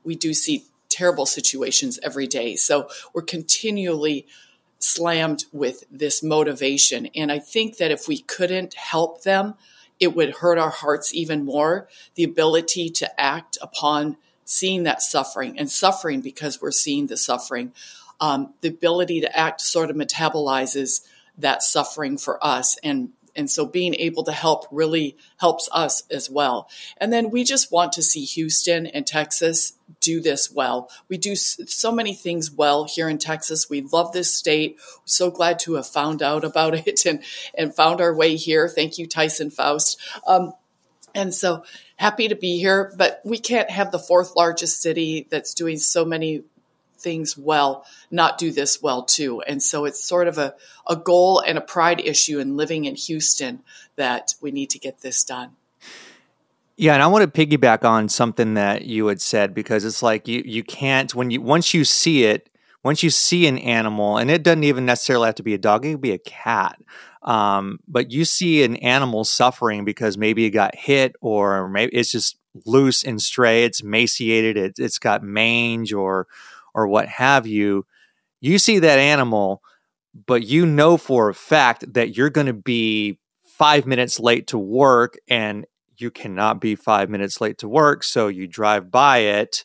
we 0.05 0.17
do 0.17 0.35
see 0.35 0.65
terrible 0.93 1.27
situations 1.27 1.99
every 2.03 2.27
day. 2.27 2.57
So 2.57 2.89
we're 3.13 3.23
continually 3.23 4.27
slammed 4.79 5.45
with 5.53 5.85
this 5.91 6.23
motivation. 6.23 7.07
And 7.15 7.31
I 7.31 7.39
think 7.39 7.79
that 7.79 7.91
if 7.91 8.09
we 8.09 8.19
couldn't 8.19 8.75
help 8.75 9.23
them, 9.23 9.55
it 10.01 10.15
would 10.17 10.37
hurt 10.37 10.59
our 10.59 10.71
hearts 10.71 11.15
even 11.15 11.45
more. 11.45 11.89
The 12.17 12.25
ability 12.25 12.91
to 12.91 13.21
act 13.21 13.59
upon 13.63 14.17
seeing 14.45 14.83
that 14.83 15.01
suffering 15.01 15.59
and 15.59 15.71
suffering 15.71 16.21
because 16.21 16.61
we're 16.61 16.73
seeing 16.73 17.07
the 17.07 17.17
suffering. 17.17 17.73
Um, 18.21 18.55
the 18.61 18.69
ability 18.69 19.21
to 19.21 19.37
act 19.37 19.61
sort 19.61 19.91
of 19.91 19.97
metabolizes 19.97 21.03
that 21.39 21.63
suffering 21.63 22.19
for 22.19 22.45
us 22.45 22.77
and 22.83 23.11
and 23.35 23.51
so 23.51 23.67
being 23.67 23.95
able 23.95 24.25
to 24.25 24.33
help 24.33 24.67
really 24.71 25.17
helps 25.39 25.69
us 25.73 26.03
as 26.11 26.29
well. 26.29 26.69
And 26.99 27.13
then 27.13 27.31
we 27.31 27.45
just 27.45 27.73
want 27.73 27.93
to 27.93 28.03
see 28.03 28.25
Houston 28.25 28.87
and 28.87 29.07
Texas 29.07 29.75
do 30.01 30.21
this 30.21 30.51
well. 30.51 30.91
We 31.09 31.17
do 31.17 31.35
so 31.35 31.93
many 31.93 32.15
things 32.15 32.51
well 32.51 32.85
here 32.85 33.09
in 33.09 33.19
Texas. 33.19 33.71
We 33.71 33.83
love 33.83 34.13
this 34.13 34.35
state. 34.35 34.79
So 35.05 35.31
glad 35.31 35.59
to 35.61 35.75
have 35.75 35.87
found 35.87 36.23
out 36.23 36.45
about 36.45 36.75
it 36.87 37.07
and, 37.07 37.23
and 37.57 37.75
found 37.75 38.01
our 38.01 38.15
way 38.15 38.37
here. 38.37 38.69
Thank 38.69 38.99
you, 38.99 39.07
Tyson 39.07 39.51
Faust. 39.51 39.99
Um, 40.27 40.53
and 41.15 41.35
so 41.35 41.65
happy 41.97 42.29
to 42.29 42.35
be 42.35 42.59
here, 42.59 42.93
but 42.97 43.21
we 43.25 43.39
can't 43.39 43.71
have 43.71 43.93
the 43.93 43.99
fourth 43.99 44.35
largest 44.35 44.81
city 44.81 45.27
that's 45.31 45.55
doing 45.55 45.79
so 45.79 46.05
many 46.05 46.43
things 47.03 47.37
well 47.37 47.85
not 48.11 48.39
do 48.39 48.53
this 48.53 48.81
well 48.83 49.03
too. 49.03 49.41
And 49.43 49.63
so 49.63 49.85
it's 49.85 50.03
sort 50.03 50.29
of 50.29 50.39
a, 50.39 50.55
a 50.89 50.97
goal 50.97 51.41
and 51.41 51.59
a 51.59 51.63
pride 51.63 52.01
issue 52.01 52.39
in 52.39 52.57
living 52.57 52.85
in 52.85 52.95
Houston 52.95 53.63
that 53.97 54.35
we 54.41 54.51
need 54.51 54.71
to 54.71 54.79
get 54.79 55.01
this 55.01 55.25
done. 55.25 55.57
Yeah, 56.77 56.95
and 56.95 57.03
I 57.03 57.07
want 57.07 57.33
to 57.33 57.47
piggyback 57.47 57.85
on 57.85 58.09
something 58.09 58.55
that 58.55 58.87
you 58.87 59.07
had 59.07 59.21
said 59.21 59.55
because 59.55 59.85
it's 59.85 60.03
like 60.03 60.27
you 60.27 60.43
you 60.45 60.65
can't 60.65 61.15
when 61.15 61.31
you 61.31 61.41
once 61.41 61.75
you 61.75 61.85
see 61.85 62.25
it, 62.25 62.49
once 62.83 63.03
you 63.03 63.11
see 63.11 63.47
an 63.47 63.59
animal, 63.59 64.17
and 64.17 64.31
it 64.31 64.43
doesn't 64.43 64.65
even 64.65 64.87
necessarily 64.87 65.27
have 65.27 65.35
to 65.37 65.43
be 65.43 65.55
a 65.55 65.59
dog; 65.59 65.85
it 65.85 65.93
could 65.93 66.01
be 66.01 66.13
a 66.13 66.19
cat. 66.19 66.81
Um, 67.23 67.79
but 67.87 68.11
you 68.11 68.25
see 68.25 68.65
an 68.65 68.77
animal 68.77 69.25
suffering 69.25 69.85
because 69.85 70.19
maybe 70.19 70.47
it 70.47 70.51
got 70.51 70.75
hit, 70.75 71.15
or 71.21 71.69
maybe 71.69 71.95
it's 71.95 72.11
just 72.11 72.39
loose 72.65 73.05
and 73.05 73.21
stray. 73.21 73.65
It's 73.65 73.81
emaciated. 73.81 74.57
It, 74.57 74.79
it's 74.79 74.99
got 74.99 75.23
mange, 75.23 75.93
or 75.93 76.27
or 76.75 76.89
what 76.89 77.09
have 77.09 77.47
you. 77.47 77.87
You 78.41 78.59
see 78.59 78.79
that 78.81 78.99
animal, 78.99 79.63
but 80.27 80.45
you 80.45 80.67
know 80.67 80.97
for 80.97 81.29
a 81.29 81.35
fact 81.35 81.93
that 81.95 82.17
you're 82.17 82.31
going 82.31 82.47
to 82.47 82.53
be 82.53 83.19
five 83.45 83.87
minutes 83.87 84.19
late 84.19 84.49
to 84.49 84.59
work, 84.59 85.17
and 85.29 85.67
you 85.97 86.11
cannot 86.11 86.61
be 86.61 86.75
five 86.75 87.09
minutes 87.09 87.41
late 87.41 87.59
to 87.59 87.69
work. 87.69 88.03
So 88.03 88.29
you 88.29 88.47
drive 88.47 88.91
by 88.91 89.19
it 89.19 89.65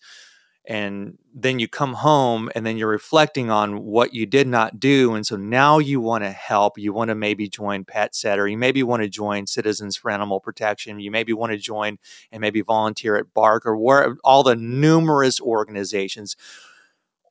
and 0.68 1.18
then 1.34 1.60
you 1.60 1.68
come 1.68 1.94
home 1.94 2.50
and 2.54 2.66
then 2.66 2.78
you're 2.78 2.90
reflecting 2.90 3.50
on 3.50 3.84
what 3.84 4.14
you 4.14 4.26
did 4.26 4.48
not 4.48 4.82
do. 4.82 5.16
And 5.16 5.26
so 5.26 5.38
now 5.38 5.80
you 5.80 6.02
want 6.02 6.26
to 6.26 6.30
help. 6.30 6.78
You 6.78 6.92
want 6.92 7.08
to 7.08 7.16
maybe 7.16 7.48
join 7.48 7.86
Petset 7.86 8.38
or 8.38 8.48
you 8.48 8.58
maybe 8.58 8.84
want 8.84 9.02
to 9.02 9.08
join 9.08 9.48
Citizens 9.48 9.96
for 9.96 10.12
Animal 10.12 10.42
Protection. 10.42 11.00
You 11.00 11.10
maybe 11.10 11.32
want 11.32 11.54
to 11.54 11.58
join 11.58 12.00
and 12.34 12.42
maybe 12.42 12.60
volunteer 12.62 13.16
at 13.16 13.34
BARC 13.34 13.66
or 13.66 13.78
where 13.78 14.18
all 14.26 14.44
the 14.44 14.58
numerous 14.58 15.40
organizations. 15.40 16.36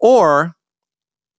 Or 0.01 0.57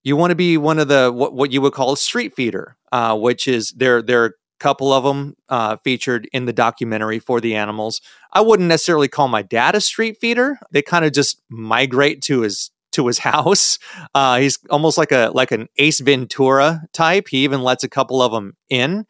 you 0.04 0.16
want 0.16 0.30
to 0.30 0.36
be 0.36 0.56
one 0.56 0.78
of 0.78 0.88
the 0.88 1.12
what, 1.12 1.34
what 1.34 1.52
you 1.52 1.60
would 1.60 1.72
call 1.72 1.92
a 1.92 1.96
street 1.96 2.34
feeder, 2.34 2.76
uh, 2.92 3.16
which 3.16 3.48
is 3.48 3.72
there 3.72 4.02
there 4.02 4.24
are 4.24 4.28
they're 4.28 4.34
couple 4.58 4.92
of 4.92 5.04
them 5.04 5.34
uh, 5.48 5.76
featured 5.76 6.28
in 6.32 6.46
the 6.46 6.52
documentary 6.52 7.18
for 7.18 7.40
the 7.40 7.54
animals. 7.54 8.00
I 8.32 8.40
wouldn't 8.40 8.68
necessarily 8.68 9.08
call 9.08 9.28
my 9.28 9.42
dad 9.42 9.74
a 9.74 9.80
street 9.80 10.18
feeder. 10.20 10.58
They 10.70 10.82
kind 10.82 11.04
of 11.04 11.12
just 11.12 11.40
migrate 11.48 12.22
to 12.22 12.40
his 12.40 12.70
to 12.92 13.06
his 13.06 13.18
house. 13.20 13.78
Uh, 14.14 14.38
he's 14.38 14.58
almost 14.70 14.98
like 14.98 15.12
a 15.12 15.30
like 15.34 15.52
an 15.52 15.68
Ace 15.78 16.00
Ventura 16.00 16.82
type. 16.92 17.28
He 17.28 17.38
even 17.38 17.62
lets 17.62 17.84
a 17.84 17.88
couple 17.88 18.22
of 18.22 18.32
them 18.32 18.56
in. 18.68 19.06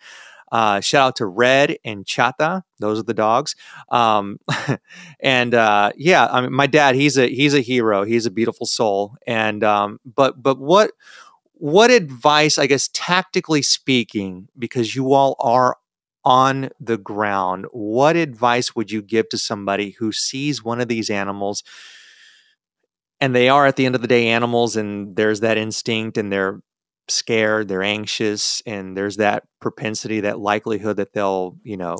Uh, 0.50 0.80
shout 0.80 1.08
out 1.08 1.16
to 1.16 1.26
Red 1.26 1.76
and 1.84 2.04
Chata; 2.04 2.62
those 2.78 2.98
are 2.98 3.04
the 3.04 3.14
dogs. 3.14 3.54
Um, 3.90 4.38
and 5.20 5.54
uh, 5.54 5.92
yeah, 5.96 6.26
I 6.30 6.40
mean, 6.40 6.52
my 6.52 6.66
dad 6.66 6.94
he's 6.94 7.18
a 7.18 7.28
he's 7.28 7.54
a 7.54 7.60
hero. 7.60 8.04
He's 8.04 8.26
a 8.26 8.30
beautiful 8.30 8.66
soul. 8.66 9.16
And 9.26 9.62
um, 9.64 10.00
but 10.04 10.42
but 10.42 10.58
what 10.58 10.92
what 11.54 11.90
advice, 11.90 12.56
I 12.56 12.66
guess, 12.66 12.88
tactically 12.92 13.62
speaking, 13.62 14.48
because 14.58 14.94
you 14.94 15.12
all 15.12 15.36
are 15.40 15.76
on 16.24 16.70
the 16.80 16.98
ground, 16.98 17.66
what 17.72 18.16
advice 18.16 18.76
would 18.76 18.90
you 18.90 19.02
give 19.02 19.28
to 19.30 19.38
somebody 19.38 19.90
who 19.98 20.12
sees 20.12 20.62
one 20.62 20.80
of 20.80 20.88
these 20.88 21.10
animals 21.10 21.62
and 23.20 23.34
they 23.34 23.48
are 23.48 23.66
at 23.66 23.76
the 23.76 23.86
end 23.86 23.94
of 23.94 24.02
the 24.02 24.08
day 24.08 24.28
animals 24.28 24.76
and 24.76 25.16
there's 25.16 25.40
that 25.40 25.58
instinct 25.58 26.16
and 26.16 26.32
they're 26.32 26.60
scared, 27.10 27.68
they're 27.68 27.82
anxious, 27.82 28.62
and 28.66 28.96
there's 28.96 29.16
that 29.16 29.44
propensity, 29.60 30.20
that 30.20 30.38
likelihood 30.38 30.96
that 30.96 31.12
they'll, 31.12 31.56
you 31.62 31.76
know, 31.76 31.98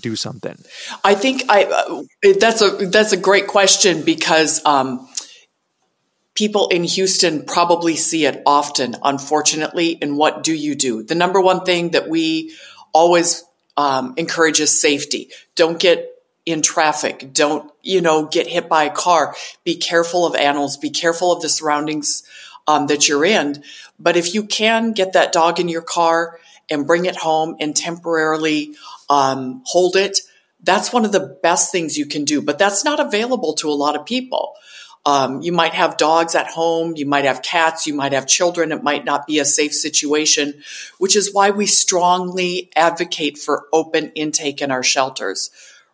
do 0.00 0.16
something? 0.16 0.56
I 1.04 1.14
think 1.14 1.44
I 1.48 1.64
uh, 1.64 2.02
that's 2.38 2.62
a 2.62 2.86
that's 2.86 3.12
a 3.12 3.16
great 3.16 3.46
question 3.46 4.02
because 4.02 4.64
um, 4.64 5.08
people 6.34 6.68
in 6.68 6.84
Houston 6.84 7.44
probably 7.44 7.96
see 7.96 8.24
it 8.24 8.42
often, 8.46 8.96
unfortunately. 9.02 9.98
And 10.00 10.16
what 10.16 10.42
do 10.42 10.54
you 10.54 10.74
do? 10.74 11.02
The 11.02 11.14
number 11.14 11.40
one 11.40 11.64
thing 11.64 11.90
that 11.90 12.08
we 12.08 12.54
always 12.92 13.44
um, 13.76 14.14
encourage 14.16 14.60
is 14.60 14.80
safety. 14.80 15.30
Don't 15.54 15.78
get 15.78 16.08
in 16.44 16.62
traffic. 16.62 17.32
Don't, 17.32 17.70
you 17.82 18.00
know, 18.00 18.26
get 18.26 18.46
hit 18.46 18.68
by 18.68 18.84
a 18.84 18.90
car. 18.90 19.34
Be 19.64 19.76
careful 19.76 20.26
of 20.26 20.34
animals. 20.34 20.76
Be 20.76 20.90
careful 20.90 21.32
of 21.32 21.40
the 21.40 21.48
surroundings 21.48 22.22
um, 22.66 22.86
that 22.86 23.08
you're 23.08 23.24
in. 23.24 23.62
But 23.98 24.16
if 24.16 24.34
you 24.34 24.44
can 24.44 24.92
get 24.92 25.12
that 25.14 25.32
dog 25.32 25.60
in 25.60 25.68
your 25.68 25.82
car 25.82 26.38
and 26.70 26.86
bring 26.86 27.04
it 27.06 27.16
home 27.16 27.56
and 27.60 27.76
temporarily 27.76 28.74
um, 29.08 29.62
hold 29.66 29.96
it, 29.96 30.20
that's 30.62 30.92
one 30.92 31.04
of 31.04 31.12
the 31.12 31.38
best 31.42 31.72
things 31.72 31.98
you 31.98 32.06
can 32.06 32.24
do. 32.24 32.40
But 32.40 32.58
that's 32.58 32.84
not 32.84 33.00
available 33.00 33.54
to 33.54 33.68
a 33.68 33.74
lot 33.74 33.96
of 33.96 34.06
people. 34.06 34.54
Um, 35.04 35.42
you 35.42 35.50
might 35.50 35.74
have 35.74 35.96
dogs 35.96 36.36
at 36.36 36.46
home, 36.46 36.94
you 36.96 37.06
might 37.06 37.24
have 37.24 37.42
cats, 37.42 37.88
you 37.88 37.94
might 37.94 38.12
have 38.12 38.28
children. 38.28 38.70
It 38.70 38.84
might 38.84 39.04
not 39.04 39.26
be 39.26 39.40
a 39.40 39.44
safe 39.44 39.74
situation, 39.74 40.62
which 40.98 41.16
is 41.16 41.34
why 41.34 41.50
we 41.50 41.66
strongly 41.66 42.70
advocate 42.76 43.36
for 43.36 43.66
open 43.72 44.12
intake 44.14 44.62
in 44.62 44.70
our 44.70 44.84
shelters. 44.84 45.50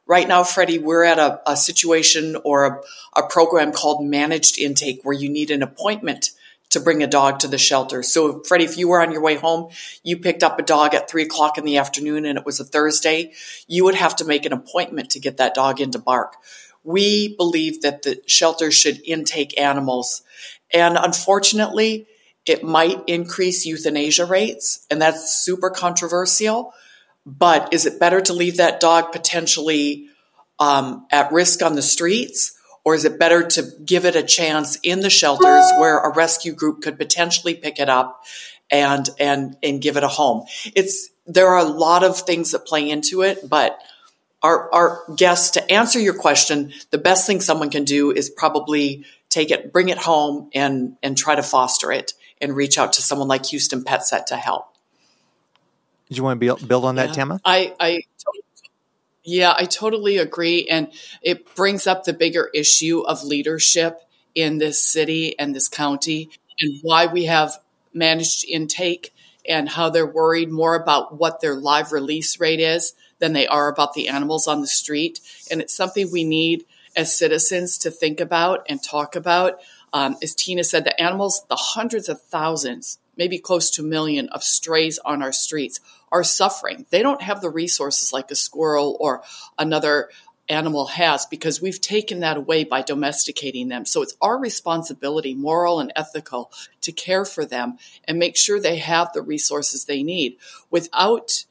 Right 0.06 0.28
now, 0.28 0.44
Freddie, 0.44 0.78
we're 0.78 1.04
at 1.04 1.18
a, 1.18 1.40
a 1.50 1.56
situation 1.56 2.36
or 2.44 2.66
a, 2.66 3.20
a 3.20 3.26
program 3.26 3.72
called 3.72 4.04
managed 4.04 4.58
intake 4.58 5.00
where 5.04 5.14
you 5.14 5.30
need 5.30 5.50
an 5.50 5.62
appointment 5.62 6.30
to 6.70 6.80
bring 6.80 7.02
a 7.02 7.06
dog 7.06 7.38
to 7.40 7.48
the 7.48 7.58
shelter. 7.58 8.02
So, 8.02 8.42
Freddie, 8.42 8.64
if 8.64 8.76
you 8.76 8.88
were 8.88 9.00
on 9.00 9.12
your 9.12 9.22
way 9.22 9.36
home, 9.36 9.70
you 10.02 10.18
picked 10.18 10.42
up 10.42 10.58
a 10.58 10.62
dog 10.62 10.94
at 10.94 11.08
three 11.08 11.22
o'clock 11.22 11.58
in 11.58 11.64
the 11.64 11.78
afternoon 11.78 12.24
and 12.26 12.38
it 12.38 12.44
was 12.44 12.60
a 12.60 12.64
Thursday, 12.64 13.32
you 13.66 13.84
would 13.84 13.94
have 13.94 14.16
to 14.16 14.24
make 14.24 14.44
an 14.44 14.52
appointment 14.52 15.10
to 15.10 15.20
get 15.20 15.38
that 15.38 15.54
dog 15.54 15.80
into 15.80 15.98
BARC 15.98 16.34
we 16.88 17.36
believe 17.36 17.82
that 17.82 18.02
the 18.02 18.22
shelter 18.26 18.70
should 18.70 19.00
intake 19.04 19.60
animals. 19.60 20.22
And 20.72 20.96
unfortunately, 20.96 22.06
it 22.46 22.64
might 22.64 23.02
increase 23.06 23.66
euthanasia 23.66 24.24
rates, 24.24 24.86
and 24.90 25.00
that's 25.00 25.34
super 25.34 25.68
controversial. 25.68 26.72
But 27.26 27.74
is 27.74 27.84
it 27.84 28.00
better 28.00 28.22
to 28.22 28.32
leave 28.32 28.56
that 28.56 28.80
dog 28.80 29.12
potentially 29.12 30.08
um, 30.58 31.06
at 31.10 31.30
risk 31.30 31.62
on 31.62 31.74
the 31.74 31.82
streets? 31.82 32.57
Or 32.88 32.94
is 32.94 33.04
it 33.04 33.18
better 33.18 33.46
to 33.46 33.70
give 33.84 34.06
it 34.06 34.16
a 34.16 34.22
chance 34.22 34.78
in 34.82 35.00
the 35.00 35.10
shelters 35.10 35.70
where 35.76 35.98
a 35.98 36.10
rescue 36.10 36.54
group 36.54 36.80
could 36.80 36.96
potentially 36.96 37.52
pick 37.52 37.78
it 37.78 37.90
up 37.90 38.24
and 38.70 39.06
and 39.18 39.58
and 39.62 39.82
give 39.82 39.98
it 39.98 40.04
a 40.04 40.08
home? 40.08 40.46
It's 40.74 41.10
there 41.26 41.48
are 41.48 41.58
a 41.58 41.64
lot 41.64 42.02
of 42.02 42.18
things 42.18 42.52
that 42.52 42.64
play 42.64 42.88
into 42.88 43.20
it, 43.20 43.46
but 43.46 43.78
our, 44.42 44.72
our 44.72 45.02
guests 45.14 45.50
to 45.50 45.70
answer 45.70 45.98
your 45.98 46.14
question, 46.14 46.72
the 46.90 46.96
best 46.96 47.26
thing 47.26 47.42
someone 47.42 47.68
can 47.68 47.84
do 47.84 48.10
is 48.10 48.30
probably 48.30 49.04
take 49.28 49.50
it, 49.50 49.70
bring 49.70 49.90
it 49.90 49.98
home 49.98 50.48
and, 50.54 50.96
and 51.02 51.14
try 51.14 51.34
to 51.34 51.42
foster 51.42 51.92
it 51.92 52.14
and 52.40 52.56
reach 52.56 52.78
out 52.78 52.94
to 52.94 53.02
someone 53.02 53.28
like 53.28 53.44
Houston 53.44 53.84
Pet 53.84 54.06
Set 54.06 54.28
to 54.28 54.36
help. 54.36 54.72
Do 56.08 56.16
you 56.16 56.22
want 56.22 56.40
to 56.40 56.56
build 56.64 56.86
on 56.86 56.94
that, 56.94 57.08
yeah. 57.08 57.14
Tama? 57.14 57.40
I, 57.44 57.74
I, 57.78 58.04
yeah, 59.28 59.54
I 59.54 59.66
totally 59.66 60.16
agree. 60.16 60.66
And 60.68 60.88
it 61.20 61.54
brings 61.54 61.86
up 61.86 62.04
the 62.04 62.14
bigger 62.14 62.48
issue 62.54 63.00
of 63.00 63.22
leadership 63.22 64.00
in 64.34 64.56
this 64.56 64.80
city 64.80 65.38
and 65.38 65.54
this 65.54 65.68
county 65.68 66.30
and 66.60 66.78
why 66.80 67.06
we 67.06 67.26
have 67.26 67.58
managed 67.92 68.46
intake 68.46 69.12
and 69.46 69.68
how 69.68 69.90
they're 69.90 70.06
worried 70.06 70.50
more 70.50 70.74
about 70.74 71.18
what 71.18 71.40
their 71.40 71.54
live 71.54 71.92
release 71.92 72.40
rate 72.40 72.60
is 72.60 72.94
than 73.18 73.34
they 73.34 73.46
are 73.46 73.68
about 73.68 73.92
the 73.92 74.08
animals 74.08 74.46
on 74.46 74.62
the 74.62 74.66
street. 74.66 75.20
And 75.50 75.60
it's 75.60 75.74
something 75.74 76.10
we 76.10 76.24
need 76.24 76.64
as 76.96 77.14
citizens 77.14 77.76
to 77.78 77.90
think 77.90 78.20
about 78.20 78.64
and 78.66 78.82
talk 78.82 79.14
about. 79.14 79.60
Um, 79.92 80.16
as 80.22 80.34
Tena 80.34 80.64
said, 80.64 80.84
the 80.84 80.98
animals, 81.00 81.44
the 81.48 81.56
hundreds 81.56 82.08
of 82.08 82.22
thousands, 82.22 82.98
maybe 83.16 83.38
close 83.38 83.70
to 83.72 83.82
a 83.82 83.84
million 83.84 84.30
of 84.30 84.42
strays 84.42 84.98
on 85.04 85.22
our 85.22 85.32
streets 85.32 85.80
are 86.10 86.24
suffering. 86.24 86.86
They 86.90 87.02
don't 87.02 87.22
have 87.22 87.40
the 87.40 87.50
resources 87.50 88.12
like 88.12 88.30
a 88.30 88.36
squirrel 88.36 88.96
or 89.00 89.22
another 89.58 90.10
animal 90.48 90.86
has 90.86 91.26
because 91.26 91.60
we've 91.60 91.80
taken 91.80 92.20
that 92.20 92.36
away 92.36 92.64
by 92.64 92.80
domesticating 92.80 93.68
them. 93.68 93.84
So 93.84 94.02
it's 94.02 94.16
our 94.20 94.38
responsibility, 94.38 95.34
moral 95.34 95.78
and 95.78 95.92
ethical, 95.94 96.50
to 96.80 96.92
care 96.92 97.24
for 97.24 97.44
them 97.44 97.76
and 98.04 98.18
make 98.18 98.36
sure 98.36 98.58
they 98.58 98.78
have 98.78 99.12
the 99.12 99.22
resources 99.22 99.84
they 99.84 100.02
need. 100.02 100.38
Without 100.70 101.44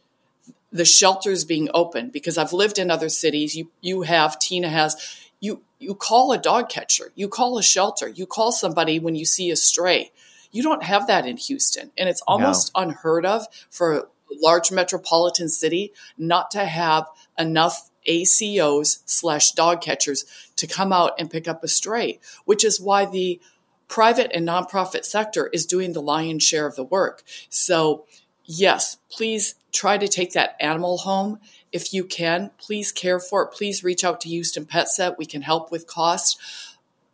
the 0.71 0.85
shelters 0.85 1.45
being 1.45 1.69
open 1.73 2.09
because 2.09 2.37
I've 2.37 2.53
lived 2.53 2.79
in 2.79 2.91
other 2.91 3.09
cities. 3.09 3.55
You 3.55 3.71
you 3.81 4.01
have 4.03 4.37
Tena 4.39 4.69
has 4.69 4.95
you 5.39 5.61
you 5.79 5.95
call 5.95 6.31
a 6.31 6.37
dog 6.37 6.69
catcher, 6.69 7.11
you 7.15 7.27
call 7.27 7.57
a 7.57 7.63
shelter, 7.63 8.07
you 8.07 8.25
call 8.25 8.51
somebody 8.51 8.99
when 8.99 9.15
you 9.15 9.25
see 9.25 9.49
a 9.51 9.55
stray. 9.55 10.11
You 10.51 10.63
don't 10.63 10.83
have 10.83 11.07
that 11.07 11.25
in 11.25 11.37
Houston, 11.37 11.91
and 11.97 12.09
it's 12.09 12.21
almost 12.21 12.71
no. 12.75 12.83
unheard 12.83 13.25
of 13.25 13.45
for 13.69 14.09
large 14.41 14.71
metropolitan 14.71 15.49
city 15.49 15.93
not 16.17 16.51
to 16.51 16.65
have 16.65 17.05
enough 17.37 17.89
ACOs 18.07 18.99
slash 19.05 19.51
dog 19.51 19.81
catchers 19.81 20.25
to 20.55 20.67
come 20.67 20.93
out 20.93 21.13
and 21.19 21.29
pick 21.29 21.47
up 21.47 21.63
a 21.63 21.67
stray, 21.67 22.19
which 22.45 22.63
is 22.63 22.79
why 22.79 23.05
the 23.05 23.39
private 23.87 24.31
and 24.33 24.47
nonprofit 24.47 25.05
sector 25.05 25.47
is 25.47 25.65
doing 25.65 25.93
the 25.93 26.01
lion's 26.01 26.43
share 26.43 26.67
of 26.67 26.75
the 26.75 26.83
work. 26.83 27.23
So 27.49 28.05
yes, 28.45 28.97
please 29.09 29.55
try 29.71 29.97
to 29.97 30.07
take 30.07 30.33
that 30.33 30.55
animal 30.59 30.99
home 30.99 31.39
if 31.71 31.93
you 31.93 32.03
can. 32.03 32.51
Please 32.57 32.91
care 32.91 33.19
for 33.19 33.43
it. 33.43 33.51
Please 33.51 33.83
reach 33.83 34.03
out 34.03 34.21
to 34.21 34.29
Houston 34.29 34.65
Pet 34.65 34.87
Set. 34.89 35.17
We 35.17 35.25
can 35.25 35.41
help 35.41 35.71
with 35.71 35.87
cost. 35.87 36.39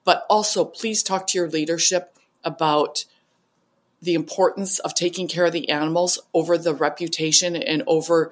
but 0.03 0.25
also 0.29 0.65
please 0.65 1.01
talk 1.03 1.27
to 1.27 1.37
your 1.37 1.49
leadership 1.49 2.17
about 2.43 3.05
the 4.03 4.13
importance 4.13 4.79
of 4.79 4.93
taking 4.93 5.27
care 5.27 5.45
of 5.45 5.53
the 5.53 5.69
animals 5.69 6.19
over 6.33 6.57
the 6.57 6.73
reputation 6.73 7.55
and 7.55 7.83
over 7.87 8.31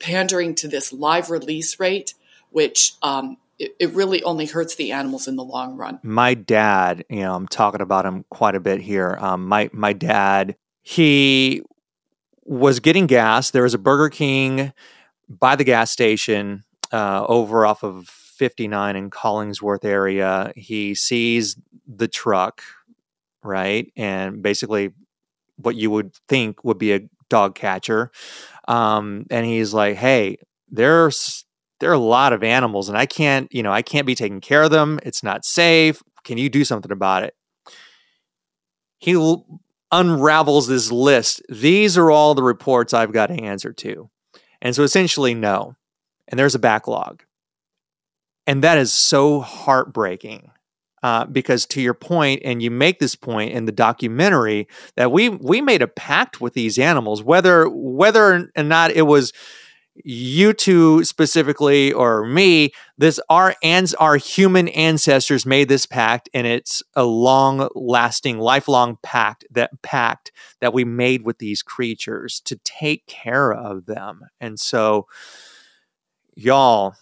pandering 0.00 0.54
to 0.56 0.68
this 0.68 0.92
live 0.92 1.30
release 1.30 1.78
rate, 1.78 2.14
which 2.50 2.94
um, 3.02 3.36
it, 3.58 3.74
it, 3.78 3.90
really 3.92 4.22
only 4.22 4.46
hurts 4.46 4.74
the 4.74 4.92
animals 4.92 5.28
in 5.28 5.36
the 5.36 5.44
long 5.44 5.76
run. 5.76 6.00
My 6.02 6.34
dad, 6.34 7.04
you 7.08 7.20
know, 7.20 7.34
I'm 7.34 7.48
talking 7.48 7.80
about 7.80 8.06
him 8.06 8.24
quite 8.30 8.54
a 8.54 8.60
bit 8.60 8.80
here. 8.80 9.16
Um, 9.20 9.46
my 9.46 9.70
my 9.72 9.92
dad, 9.92 10.56
he 10.82 11.62
was 12.44 12.80
getting 12.80 13.06
gas. 13.06 13.50
There 13.50 13.62
was 13.62 13.74
a 13.74 13.78
Burger 13.78 14.08
King 14.08 14.72
by 15.28 15.56
the 15.56 15.64
gas 15.64 15.90
station 15.90 16.64
uh, 16.92 17.24
over 17.28 17.66
off 17.66 17.82
of 17.82 18.08
59 18.08 18.96
in 18.96 19.10
Collingsworth 19.10 19.84
area. 19.84 20.52
He 20.56 20.94
sees 20.94 21.56
the 21.86 22.08
truck, 22.08 22.62
right, 23.42 23.92
and 23.96 24.42
basically 24.42 24.92
what 25.56 25.76
you 25.76 25.90
would 25.90 26.14
think 26.28 26.64
would 26.64 26.78
be 26.78 26.92
a 26.92 27.00
dog 27.28 27.54
catcher. 27.54 28.10
Um, 28.68 29.26
and 29.30 29.46
he's 29.46 29.74
like, 29.74 29.96
"Hey, 29.96 30.38
there's 30.70 31.44
there 31.80 31.90
are 31.90 31.94
a 31.94 31.98
lot 31.98 32.32
of 32.32 32.42
animals, 32.42 32.88
and 32.88 32.98
I 32.98 33.06
can't, 33.06 33.52
you 33.52 33.62
know, 33.62 33.72
I 33.72 33.82
can't 33.82 34.06
be 34.06 34.14
taking 34.14 34.40
care 34.40 34.62
of 34.64 34.70
them. 34.70 34.98
It's 35.04 35.22
not 35.22 35.44
safe. 35.44 36.02
Can 36.24 36.38
you 36.38 36.48
do 36.48 36.64
something 36.64 36.92
about 36.92 37.22
it?" 37.24 37.34
He 38.98 39.12
l- 39.12 39.46
unravels 39.92 40.66
this 40.66 40.90
list. 40.90 41.42
These 41.48 41.96
are 41.96 42.10
all 42.10 42.34
the 42.34 42.42
reports 42.42 42.92
I've 42.92 43.12
got 43.12 43.28
to 43.28 43.34
answer 43.34 43.72
to, 43.72 44.10
and 44.60 44.74
so 44.74 44.82
essentially, 44.82 45.34
no. 45.34 45.76
And 46.28 46.38
there's 46.38 46.54
a 46.54 46.58
backlog, 46.58 47.24
and 48.46 48.62
that 48.62 48.78
is 48.78 48.92
so 48.92 49.40
heartbreaking 49.40 50.50
uh, 51.02 51.24
because 51.26 51.66
to 51.66 51.80
your 51.80 51.94
point, 51.94 52.42
and 52.44 52.62
you 52.62 52.70
make 52.70 52.98
this 52.98 53.14
point 53.14 53.52
in 53.52 53.64
the 53.64 53.72
documentary 53.72 54.68
that 54.96 55.12
we 55.12 55.28
we 55.28 55.60
made 55.60 55.82
a 55.82 55.88
pact 55.88 56.40
with 56.40 56.54
these 56.54 56.78
animals, 56.78 57.22
whether 57.22 57.68
whether 57.68 58.50
or 58.56 58.62
not 58.62 58.90
it 58.90 59.02
was 59.02 59.32
you 60.04 60.52
two 60.52 61.04
specifically 61.04 61.92
or 61.92 62.24
me 62.24 62.70
this 62.96 63.20
our 63.28 63.54
and 63.62 63.92
our 63.98 64.16
human 64.16 64.68
ancestors 64.68 65.44
made 65.44 65.68
this 65.68 65.86
pact 65.86 66.28
and 66.32 66.46
it's 66.46 66.82
a 66.94 67.04
long 67.04 67.68
lasting 67.74 68.38
lifelong 68.38 68.98
pact 69.02 69.44
that 69.50 69.82
pact 69.82 70.32
that 70.60 70.72
we 70.72 70.84
made 70.84 71.24
with 71.24 71.38
these 71.38 71.62
creatures 71.62 72.40
to 72.44 72.56
take 72.64 73.06
care 73.06 73.52
of 73.52 73.86
them. 73.86 74.22
And 74.40 74.58
so 74.58 75.06
y'all 76.34 76.94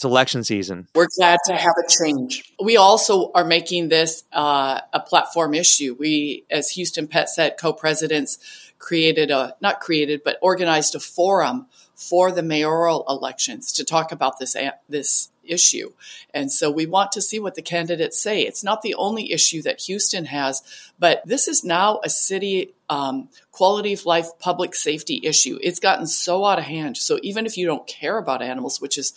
it's 0.00 0.04
election 0.06 0.42
season. 0.42 0.88
We're 0.94 1.08
glad 1.18 1.36
to 1.44 1.52
have 1.54 1.74
a 1.78 1.86
change. 1.86 2.54
We 2.58 2.78
also 2.78 3.30
are 3.34 3.44
making 3.44 3.90
this 3.90 4.24
uh, 4.32 4.80
a 4.94 5.00
platform 5.00 5.52
issue. 5.52 5.94
We, 5.98 6.44
as 6.50 6.70
Houston 6.70 7.06
Pet 7.06 7.28
Set 7.28 7.58
co-presidents, 7.58 8.38
created 8.78 9.30
a 9.30 9.54
not 9.60 9.80
created 9.80 10.22
but 10.24 10.38
organized 10.40 10.94
a 10.94 11.00
forum 11.00 11.66
for 11.94 12.32
the 12.32 12.42
mayoral 12.42 13.04
elections 13.10 13.72
to 13.74 13.84
talk 13.84 14.10
about 14.10 14.38
this 14.38 14.56
this 14.88 15.30
issue. 15.44 15.92
And 16.32 16.50
so 16.50 16.70
we 16.70 16.86
want 16.86 17.12
to 17.12 17.20
see 17.20 17.38
what 17.38 17.54
the 17.54 17.60
candidates 17.60 18.18
say. 18.18 18.40
It's 18.40 18.64
not 18.64 18.80
the 18.80 18.94
only 18.94 19.30
issue 19.32 19.60
that 19.62 19.82
Houston 19.82 20.24
has, 20.26 20.62
but 20.98 21.20
this 21.26 21.46
is 21.46 21.62
now 21.62 22.00
a 22.02 22.08
city 22.08 22.72
um, 22.88 23.28
quality 23.52 23.92
of 23.92 24.06
life 24.06 24.28
public 24.38 24.74
safety 24.74 25.20
issue. 25.24 25.58
It's 25.62 25.78
gotten 25.78 26.06
so 26.06 26.46
out 26.46 26.58
of 26.58 26.64
hand. 26.64 26.96
So 26.96 27.18
even 27.22 27.44
if 27.44 27.58
you 27.58 27.66
don't 27.66 27.86
care 27.86 28.16
about 28.16 28.40
animals, 28.40 28.80
which 28.80 28.96
is 28.96 29.12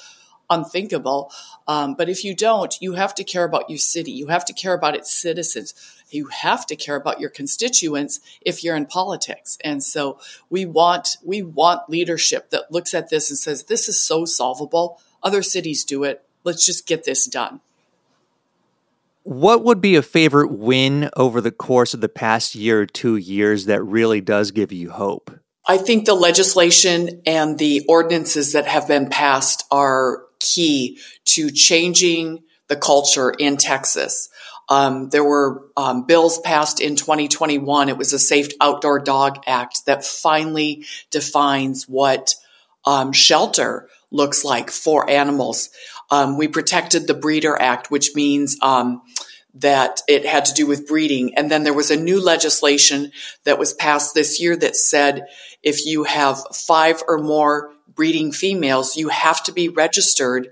unthinkable. 0.53 1.31
Um, 1.67 1.95
but 1.95 2.09
if 2.09 2.23
you 2.23 2.35
don't, 2.35 2.75
you 2.81 2.93
have 2.93 3.15
to 3.15 3.23
care 3.23 3.43
about 3.43 3.69
your 3.69 3.79
city. 3.79 4.11
You 4.11 4.27
have 4.27 4.45
to 4.45 4.53
care 4.53 4.73
about 4.73 4.95
its 4.95 5.13
citizens. 5.13 5.73
You 6.09 6.27
have 6.27 6.65
to 6.67 6.75
care 6.75 6.95
about 6.95 7.19
your 7.19 7.29
constituents 7.29 8.19
if 8.41 8.63
you're 8.63 8.75
in 8.75 8.85
politics. 8.85 9.57
And 9.63 9.83
so 9.83 10.19
we 10.49 10.65
want 10.65 11.17
we 11.23 11.41
want 11.41 11.89
leadership 11.89 12.51
that 12.51 12.71
looks 12.71 12.93
at 12.93 13.09
this 13.09 13.29
and 13.29 13.39
says, 13.39 13.63
"This 13.63 13.89
is 13.89 13.99
so 13.99 14.25
solvable. 14.25 15.01
Other 15.21 15.41
cities 15.41 15.83
do 15.83 16.03
it. 16.03 16.23
Let's 16.43 16.65
just 16.65 16.85
get 16.85 17.05
this 17.05 17.25
done." 17.25 17.61
What 19.23 19.63
would 19.63 19.79
be 19.79 19.95
a 19.95 20.01
favorite 20.01 20.51
win 20.51 21.09
over 21.15 21.39
the 21.39 21.51
course 21.51 21.93
of 21.93 22.01
the 22.01 22.09
past 22.09 22.55
year 22.55 22.81
or 22.81 22.85
two 22.85 23.15
years 23.15 23.65
that 23.65 23.81
really 23.81 24.19
does 24.19 24.51
give 24.51 24.73
you 24.73 24.91
hope? 24.91 25.31
I 25.65 25.77
think 25.77 26.05
the 26.05 26.13
legislation 26.13 27.21
and 27.25 27.57
the 27.57 27.85
ordinances 27.87 28.51
that 28.51 28.67
have 28.67 28.85
been 28.85 29.07
passed 29.09 29.63
are 29.71 30.23
key 30.43 30.99
to 31.25 31.49
changing 31.49 32.43
the 32.67 32.75
culture 32.75 33.31
in 33.31 33.57
Texas. 33.57 34.29
Um, 34.69 35.09
there 35.09 35.23
were 35.23 35.67
um, 35.75 36.05
bills 36.05 36.39
passed 36.39 36.79
in 36.79 36.95
2021. 36.95 37.89
It 37.89 37.97
was 37.97 38.13
a 38.13 38.19
Safe 38.19 38.49
Outdoor 38.61 38.99
Dog 38.99 39.43
Act 39.45 39.85
that 39.85 40.05
finally 40.05 40.85
defines 41.11 41.87
what 41.87 42.35
um, 42.85 43.11
shelter 43.11 43.89
looks 44.11 44.45
like 44.45 44.71
for 44.71 45.09
animals. 45.09 45.69
Um, 46.09 46.37
we 46.37 46.47
protected 46.47 47.07
the 47.07 47.13
Breeder 47.13 47.59
Act, 47.59 47.91
which 47.91 48.15
means 48.15 48.57
um, 48.61 49.01
that 49.55 50.01
it 50.07 50.25
had 50.25 50.45
to 50.45 50.53
do 50.53 50.65
with 50.65 50.87
breeding. 50.87 51.35
And 51.35 51.51
then 51.51 51.63
there 51.63 51.73
was 51.73 51.91
a 51.91 51.99
new 51.99 52.21
legislation 52.21 53.11
that 53.43 53.59
was 53.59 53.73
passed 53.73 54.13
this 54.13 54.41
year 54.41 54.55
that 54.55 54.75
said 54.75 55.27
if 55.61 55.85
you 55.85 56.03
have 56.03 56.39
five 56.53 57.03
or 57.07 57.17
more 57.17 57.72
breeding 57.95 58.31
females, 58.31 58.97
you 58.97 59.09
have 59.09 59.43
to 59.43 59.51
be 59.51 59.69
registered 59.69 60.49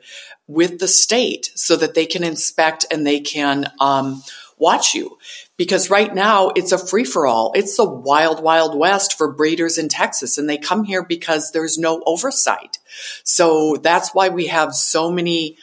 with 0.47 0.80
the 0.80 0.88
state 0.88 1.51
so 1.56 1.75
that 1.75 1.93
they 1.93 2.06
can 2.06 2.23
inspect 2.23 2.86
and 2.91 3.06
they 3.06 3.19
can 3.19 3.71
um, 3.80 4.21
watch 4.58 4.93
you. 4.93 5.17
Because 5.58 5.89
right 5.89 6.13
now 6.13 6.49
it's 6.49 6.71
a 6.71 6.77
free 6.77 7.04
for 7.04 7.27
all. 7.27 7.51
It's 7.56 7.77
the 7.77 7.88
wild, 7.88 8.41
wild 8.41 8.77
west 8.77 9.17
for 9.17 9.32
breeders 9.32 9.77
in 9.77 9.89
Texas, 9.89 10.38
and 10.38 10.49
they 10.49 10.58
come 10.58 10.84
here 10.84 11.04
because 11.04 11.51
there's 11.51 11.77
no 11.77 12.01
oversight. 12.06 12.80
So 13.23 13.77
that's 13.77 14.13
why 14.13 14.30
we 14.30 14.47
have 14.47 14.73
so 14.73 15.12
many 15.12 15.58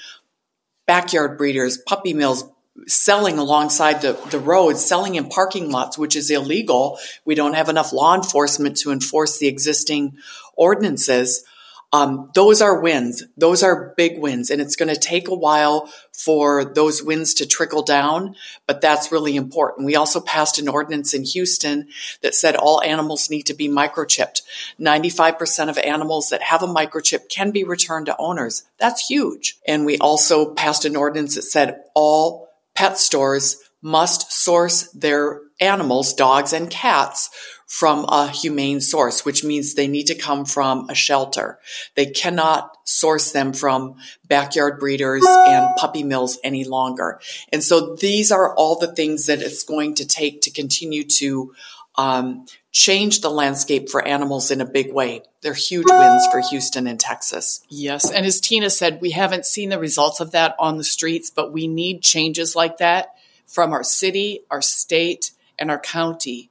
backyard 0.86 1.36
breeders, 1.36 1.78
puppy 1.78 2.14
mills, 2.14 2.44
selling 2.86 3.38
alongside 3.38 4.02
the, 4.02 4.12
the 4.30 4.38
roads, 4.38 4.84
selling 4.84 5.16
in 5.16 5.28
parking 5.28 5.70
lots, 5.70 5.98
which 5.98 6.14
is 6.14 6.30
illegal. 6.30 6.98
We 7.24 7.34
don't 7.34 7.54
have 7.54 7.68
enough 7.68 7.92
law 7.92 8.14
enforcement 8.14 8.76
to 8.78 8.92
enforce 8.92 9.38
the 9.38 9.48
existing 9.48 10.18
ordinances. 10.54 11.44
Um, 11.92 12.30
those 12.34 12.60
are 12.60 12.80
wins. 12.80 13.24
Those 13.36 13.62
are 13.62 13.94
big 13.96 14.18
wins. 14.18 14.50
And 14.50 14.60
it's 14.60 14.76
going 14.76 14.92
to 14.92 15.00
take 15.00 15.28
a 15.28 15.34
while 15.34 15.90
for 16.12 16.64
those 16.64 17.02
wins 17.02 17.34
to 17.34 17.46
trickle 17.46 17.82
down, 17.82 18.34
but 18.66 18.80
that's 18.80 19.12
really 19.12 19.36
important. 19.36 19.86
We 19.86 19.96
also 19.96 20.20
passed 20.20 20.58
an 20.58 20.68
ordinance 20.68 21.14
in 21.14 21.24
Houston 21.24 21.88
that 22.22 22.34
said 22.34 22.56
all 22.56 22.82
animals 22.82 23.30
need 23.30 23.44
to 23.46 23.54
be 23.54 23.68
microchipped. 23.68 24.42
95% 24.78 25.70
of 25.70 25.78
animals 25.78 26.28
that 26.28 26.42
have 26.42 26.62
a 26.62 26.66
microchip 26.66 27.28
can 27.30 27.52
be 27.52 27.64
returned 27.64 28.06
to 28.06 28.16
owners. 28.18 28.64
That's 28.78 29.06
huge. 29.06 29.56
And 29.66 29.86
we 29.86 29.96
also 29.98 30.52
passed 30.52 30.84
an 30.84 30.96
ordinance 30.96 31.36
that 31.36 31.42
said 31.42 31.82
all 31.94 32.48
pet 32.74 32.98
stores 32.98 33.56
must 33.80 34.32
source 34.32 34.84
their 34.92 35.40
animals, 35.60 36.14
dogs 36.14 36.52
and 36.52 36.68
cats, 36.68 37.30
from 37.68 38.06
a 38.08 38.28
humane 38.28 38.80
source, 38.80 39.26
which 39.26 39.44
means 39.44 39.74
they 39.74 39.86
need 39.86 40.06
to 40.06 40.14
come 40.14 40.46
from 40.46 40.88
a 40.88 40.94
shelter. 40.94 41.58
They 41.96 42.06
cannot 42.06 42.74
source 42.84 43.32
them 43.32 43.52
from 43.52 43.96
backyard 44.26 44.80
breeders 44.80 45.24
and 45.26 45.76
puppy 45.76 46.02
mills 46.02 46.38
any 46.42 46.64
longer. 46.64 47.20
And 47.52 47.62
so 47.62 47.94
these 47.94 48.32
are 48.32 48.54
all 48.54 48.78
the 48.78 48.94
things 48.94 49.26
that 49.26 49.42
it's 49.42 49.64
going 49.64 49.96
to 49.96 50.06
take 50.06 50.40
to 50.42 50.50
continue 50.50 51.04
to 51.18 51.54
um, 51.96 52.46
change 52.72 53.20
the 53.20 53.30
landscape 53.30 53.90
for 53.90 54.02
animals 54.02 54.50
in 54.50 54.62
a 54.62 54.66
big 54.66 54.90
way. 54.90 55.20
They're 55.42 55.52
huge 55.52 55.86
wins 55.90 56.26
for 56.32 56.40
Houston 56.40 56.86
and 56.86 56.98
Texas. 56.98 57.60
Yes. 57.68 58.10
And 58.10 58.24
as 58.24 58.40
Tena 58.40 58.70
said, 58.70 59.02
we 59.02 59.10
haven't 59.10 59.44
seen 59.44 59.68
the 59.68 59.78
results 59.78 60.20
of 60.20 60.30
that 60.30 60.56
on 60.58 60.78
the 60.78 60.84
streets, 60.84 61.28
but 61.28 61.52
we 61.52 61.68
need 61.68 62.00
changes 62.00 62.56
like 62.56 62.78
that 62.78 63.14
from 63.46 63.74
our 63.74 63.84
city, 63.84 64.40
our 64.50 64.62
state, 64.62 65.32
and 65.58 65.70
our 65.70 65.78
county 65.78 66.50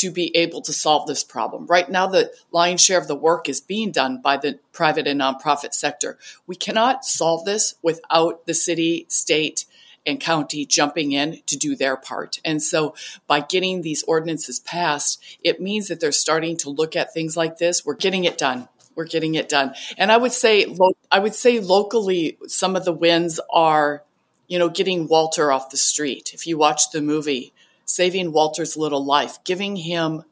to 0.00 0.10
be 0.10 0.36
able 0.36 0.62
to 0.62 0.72
solve 0.72 1.06
this 1.06 1.24
problem. 1.24 1.66
Right 1.66 1.88
now, 1.90 2.06
the 2.06 2.32
lion's 2.52 2.82
share 2.82 3.00
of 3.00 3.08
the 3.08 3.14
work 3.14 3.48
is 3.48 3.60
being 3.60 3.90
done 3.90 4.20
by 4.22 4.36
the 4.36 4.58
private 4.72 5.06
and 5.06 5.20
nonprofit 5.20 5.74
sector. 5.74 6.18
We 6.46 6.56
cannot 6.56 7.04
solve 7.04 7.44
this 7.44 7.74
without 7.82 8.46
the 8.46 8.54
city, 8.54 9.06
state, 9.08 9.64
and 10.06 10.20
county 10.20 10.64
jumping 10.64 11.12
in 11.12 11.42
to 11.46 11.56
do 11.56 11.76
their 11.76 11.96
part. 11.96 12.40
And 12.44 12.62
so 12.62 12.94
by 13.26 13.40
getting 13.40 13.82
these 13.82 14.02
ordinances 14.04 14.58
passed, 14.58 15.22
it 15.44 15.60
means 15.60 15.88
that 15.88 16.00
they're 16.00 16.12
starting 16.12 16.56
to 16.58 16.70
look 16.70 16.96
at 16.96 17.12
things 17.12 17.36
like 17.36 17.58
this. 17.58 17.84
We're 17.84 17.94
getting 17.94 18.24
it 18.24 18.38
done. 18.38 18.68
We're 18.94 19.04
getting 19.04 19.34
it 19.34 19.48
done. 19.48 19.74
And 19.96 20.10
I 20.10 20.16
would 20.16 20.32
say, 20.32 20.74
I 21.10 21.18
would 21.18 21.34
say 21.34 21.60
locally, 21.60 22.38
some 22.46 22.74
of 22.74 22.84
the 22.84 22.92
wins 22.92 23.38
are, 23.52 24.02
you 24.48 24.58
know, 24.58 24.70
getting 24.70 25.08
Walter 25.08 25.52
off 25.52 25.70
the 25.70 25.76
street. 25.76 26.30
If 26.32 26.46
you 26.46 26.56
watch 26.56 26.90
the 26.90 27.02
movie, 27.02 27.52
saving 27.88 28.32
Walter's 28.32 28.76
little 28.76 29.04
life, 29.04 29.42
giving 29.44 29.76
him 29.76 30.22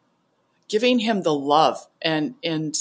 giving 0.68 0.98
him 1.00 1.22
the 1.22 1.34
love 1.34 1.86
and 2.02 2.34
and 2.44 2.76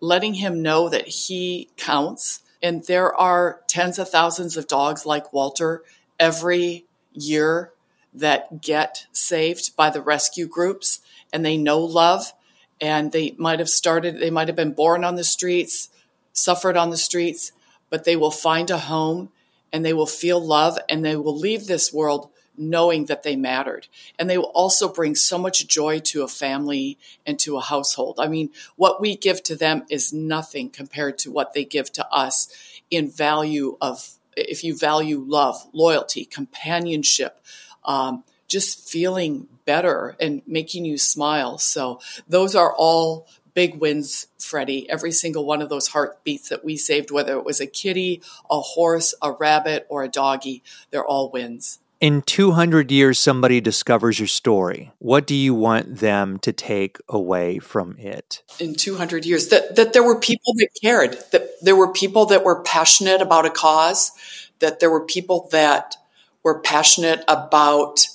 letting 0.00 0.34
him 0.34 0.62
know 0.62 0.88
that 0.88 1.06
he 1.06 1.68
counts. 1.76 2.40
And 2.62 2.84
there 2.84 3.14
are 3.14 3.60
tens 3.66 3.98
of 3.98 4.08
thousands 4.08 4.56
of 4.56 4.68
dogs 4.68 5.04
like 5.04 5.32
Walter 5.32 5.82
every 6.18 6.86
year 7.12 7.72
that 8.14 8.62
get 8.62 9.06
saved 9.12 9.76
by 9.76 9.90
the 9.90 10.00
rescue 10.00 10.46
groups 10.46 11.00
and 11.32 11.44
they 11.44 11.56
know 11.56 11.80
love 11.80 12.32
and 12.80 13.12
they 13.12 13.34
might 13.36 13.58
have 13.58 13.68
started, 13.68 14.18
they 14.18 14.30
might 14.30 14.48
have 14.48 14.56
been 14.56 14.72
born 14.72 15.04
on 15.04 15.16
the 15.16 15.24
streets, 15.24 15.88
suffered 16.32 16.76
on 16.76 16.90
the 16.90 16.96
streets, 16.96 17.52
but 17.90 18.04
they 18.04 18.16
will 18.16 18.30
find 18.30 18.70
a 18.70 18.78
home 18.78 19.30
and 19.72 19.84
they 19.84 19.92
will 19.92 20.06
feel 20.06 20.40
love 20.40 20.78
and 20.88 21.04
they 21.04 21.16
will 21.16 21.36
leave 21.36 21.66
this 21.66 21.92
world 21.92 22.30
knowing 22.56 23.06
that 23.06 23.22
they 23.22 23.36
mattered. 23.36 23.88
And 24.18 24.28
they 24.28 24.38
will 24.38 24.52
also 24.54 24.88
bring 24.88 25.14
so 25.14 25.38
much 25.38 25.66
joy 25.66 26.00
to 26.00 26.22
a 26.22 26.28
family 26.28 26.98
and 27.26 27.38
to 27.40 27.56
a 27.56 27.60
household. 27.60 28.18
I 28.20 28.28
mean, 28.28 28.50
what 28.76 29.00
we 29.00 29.16
give 29.16 29.42
to 29.44 29.56
them 29.56 29.84
is 29.90 30.12
nothing 30.12 30.70
compared 30.70 31.18
to 31.18 31.30
what 31.30 31.54
they 31.54 31.64
give 31.64 31.92
to 31.92 32.08
us 32.08 32.48
in 32.90 33.10
value 33.10 33.76
of, 33.80 34.10
if 34.36 34.64
you 34.64 34.76
value 34.76 35.24
love, 35.26 35.56
loyalty, 35.72 36.24
companionship, 36.24 37.40
um, 37.84 38.24
just 38.48 38.88
feeling 38.88 39.48
better 39.64 40.16
and 40.20 40.42
making 40.46 40.84
you 40.84 40.98
smile. 40.98 41.58
So 41.58 42.00
those 42.28 42.54
are 42.54 42.74
all 42.74 43.26
big 43.54 43.80
wins, 43.80 44.26
Freddie. 44.38 44.88
Every 44.90 45.12
single 45.12 45.46
one 45.46 45.62
of 45.62 45.68
those 45.68 45.88
heartbeats 45.88 46.48
that 46.48 46.64
we 46.64 46.76
saved, 46.76 47.10
whether 47.10 47.36
it 47.38 47.44
was 47.44 47.60
a 47.60 47.66
kitty, 47.66 48.20
a 48.50 48.60
horse, 48.60 49.14
a 49.22 49.32
rabbit, 49.32 49.86
or 49.88 50.02
a 50.02 50.08
doggy, 50.08 50.62
they're 50.90 51.06
all 51.06 51.30
wins. 51.30 51.78
In 52.00 52.22
200 52.22 52.90
years, 52.90 53.18
somebody 53.18 53.60
discovers 53.60 54.18
your 54.18 54.28
story. 54.28 54.92
What 54.98 55.26
do 55.26 55.34
you 55.34 55.54
want 55.54 55.98
them 55.98 56.38
to 56.40 56.52
take 56.52 56.98
away 57.08 57.58
from 57.58 57.96
it? 57.98 58.42
In 58.58 58.74
200 58.74 59.24
years, 59.24 59.48
that, 59.48 59.76
that 59.76 59.92
there 59.92 60.02
were 60.02 60.18
people 60.18 60.54
that 60.56 60.68
cared, 60.82 61.16
that 61.32 61.48
there 61.62 61.76
were 61.76 61.92
people 61.92 62.26
that 62.26 62.44
were 62.44 62.62
passionate 62.62 63.22
about 63.22 63.46
a 63.46 63.50
cause, 63.50 64.12
that 64.58 64.80
there 64.80 64.90
were 64.90 65.06
people 65.06 65.48
that 65.52 65.96
were 66.42 66.60
passionate 66.60 67.24
about 67.26 68.06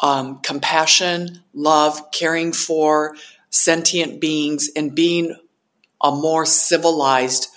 um, 0.00 0.40
compassion, 0.40 1.42
love, 1.54 2.10
caring 2.12 2.52
for 2.52 3.16
sentient 3.50 4.20
beings, 4.20 4.70
and 4.76 4.94
being 4.94 5.36
a 6.02 6.10
more 6.10 6.46
civilized 6.46 7.48